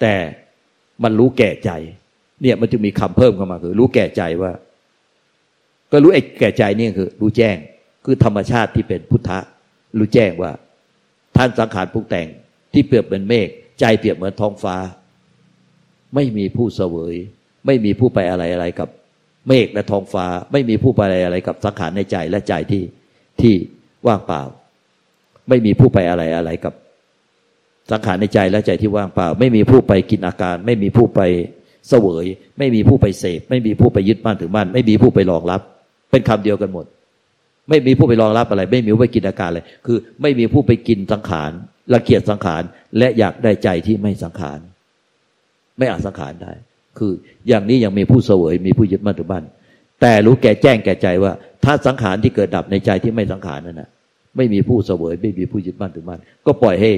[0.00, 0.14] แต่
[1.02, 1.70] มันรู้แก่ใจ
[2.42, 4.52] เนี่ยมันจะมีคำเพิ่มเข้ามาคือ รู้แก่ใจว่า
[5.92, 7.56] ก็รู้ไอ้แก่ใจนี่คือ รู้แจ้ง
[8.04, 9.38] คือธรรมชาติที่เป็นพุทธะ
[9.98, 10.52] รู้แจ้งว่า
[11.36, 12.26] ท่านสังขารปรุงแต่ง
[12.72, 13.48] ที่เปรียบเหมือนเมฆ
[13.80, 14.76] ใจเปรียบเหมือนท้องฟ้า
[16.14, 17.14] ไม่มีผู้เสวย
[17.66, 18.88] ไม่มีผู้ไปอะไรอะไรกับ
[19.48, 22.82] เมฆและท้องฟ้า ไม่มีผู้ไปอะไรอะไรกับสังขารในใจและใจที่
[23.40, 23.54] ที่
[24.06, 24.42] ว่างเปล่า
[25.48, 26.74] ไม่มีผู้ไปอะไรอะไรกับ
[27.90, 31.20] สังขารในใจและใจที่ว่างเปล่า ไม่มีผู้ไปกินอาการ ไม่มีผู้ไป
[31.88, 32.26] เสวย
[32.58, 35.60] ไม่มีผู้ไปเสพ ไม่มีผู้ไปยึดมั่นถือมั่นไม่มีผู้ไปรองรับ
[36.10, 36.86] เป็นคำเดียวกันหมด
[37.68, 41.50] ไม่มีผู้ไปรองรับอะไร ไม่มีผู้ไปกินอาการอะไรคือ ไม่มีผู้ไปกินสังขาร
[41.94, 42.62] ละเกียดสังขาร
[42.98, 44.58] และอยากได้ใจที่ไม่สังขาร
[45.78, 46.52] ไม่อาจสังขารได้
[46.98, 47.12] คือ
[47.48, 49.44] อย่างนี้ยังมีผู้เสวยมีผู้ยึดมั่นถือมั่น
[50.00, 51.32] แต่รู้แก่แจ้งแก่ใจว่า
[51.64, 53.90] ถ้าสังขารที่เกิดดับในใจที่ไม่สังขารนั่นนะ
[54.36, 56.92] ไม่มีผู้เสวยไม่มีผู้ยึดมั่นถือมั่นก็ปล่อยให้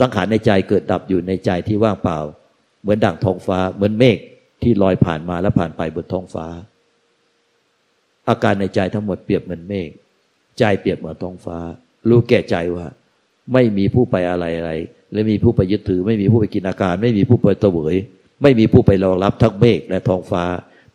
[0.00, 2.18] สังขารในใจเกิดดับอยู่ในใจที่ว่างเปล่า
[2.82, 4.18] เหมือนดั่งท้องฟ้า เหมือนเมฆ
[4.62, 6.46] ที่ลอยผ่านมาและผ่านไปบนท้องฟ้า
[8.28, 9.90] อาการในใจทั้งหมดเปรียบเหมือนเมฆ
[10.58, 11.58] ใจเปรียบเหมือนท้องฟ้า
[12.08, 12.86] รู้แก่ใจว่า
[13.52, 14.72] ไม่มีผู้ไปอะไรอะไร
[15.12, 17.96] และมีผู้ไปยึดถือ ไม่มีผู้ไปกินอาการ ไม่มีผู้ไปตะเวย
[18.42, 20.44] ไม่มีผู้ไปรองรับทั้งเมฆและท้องฟ้า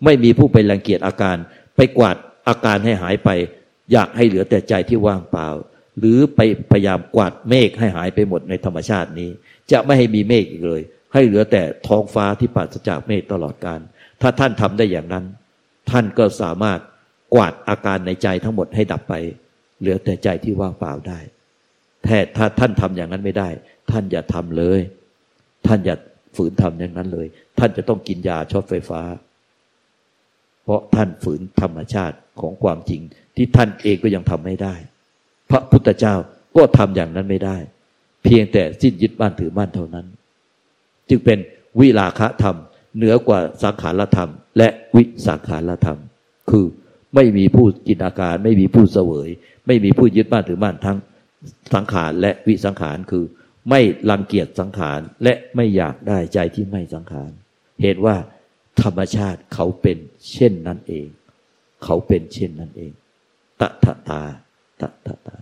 [0.03, 1.37] ไม่มีผู้ไปรังเกียจอาการ
[1.75, 2.15] ไปกวาด
[2.47, 3.29] อาการให้หายไป
[3.91, 5.47] อยากให้เหลือแต่ใจที่ว่างเปล่า
[5.99, 6.39] หรือไป
[6.71, 9.29] พยายามกวาดเมฆให้หายไปหมดในธรรมชาตินี้
[9.71, 10.81] จะไม่ให้มีเมฆอีกเลย
[11.13, 13.79] ให้เหลือแต่ท้องฟ้าที่ปราศจากเมฆตลอดการ
[14.21, 15.25] ถ้าท่านทำได้อย่างนั้น
[15.91, 16.79] ท่านก็สามารถ
[17.35, 19.13] กวาดอาการในใจทั้งหมดให้ดับไป
[19.79, 21.19] เหลือแต่ใจที่ว่างเปล่าได้
[22.03, 23.49] แต่ถ้าท่านทำอย่างนั้นไม่ได้
[23.91, 24.79] ท่านอย่าทำเลย
[25.67, 25.95] ท่านอย่า
[26.35, 27.27] ฝืนทำอย่างนั้นเลย
[27.59, 29.01] ท่านจะต้องกินยาช็อตไฟฟ้า
[30.63, 33.01] เพราะท่านฝืนธรรมชาติของความจริง
[33.35, 34.75] ที่ท่านเองก็ยังทำไม่ได้
[35.49, 36.15] พระพุทธเจ้า
[36.57, 37.57] ก็ทำอย่างนั้นไม่ได้
[38.23, 40.05] เพียงแต่สิ้นยึดบ้านถือบ้านเท่านั้น
[41.09, 41.37] จึงเป็น
[41.79, 42.57] วิลาคะธรรม
[42.95, 45.99] เหนือกว่าสังขารธรรม และวิสังขารธรรม
[46.49, 46.65] คือ
[47.15, 49.29] ไม่มีผู้จินอาการ ไม่มีผู้เสวย
[49.67, 50.97] ไม่มีผู้ยึดบ้านถือบ้านทั้ง
[51.75, 53.25] สังขารและวิสังขารคือ
[53.69, 57.31] ไม่รังเกียจสังขารและไม่อยากได้ใจที่ไม่สังขาร
[57.81, 58.15] เหตุว่า
[58.81, 59.97] ธรรมชาติเขาเป็น
[60.31, 61.07] เช่นนั้นเอง
[61.83, 62.91] เขาเป็นเช่นนั้นเอง
[63.61, 64.21] ตะทะตา
[64.81, 65.35] ตะทะตา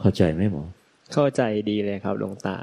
[0.00, 0.64] เข้าใจไหมหมอ
[1.12, 2.58] เข้าใจดีเลยครับหลวงตา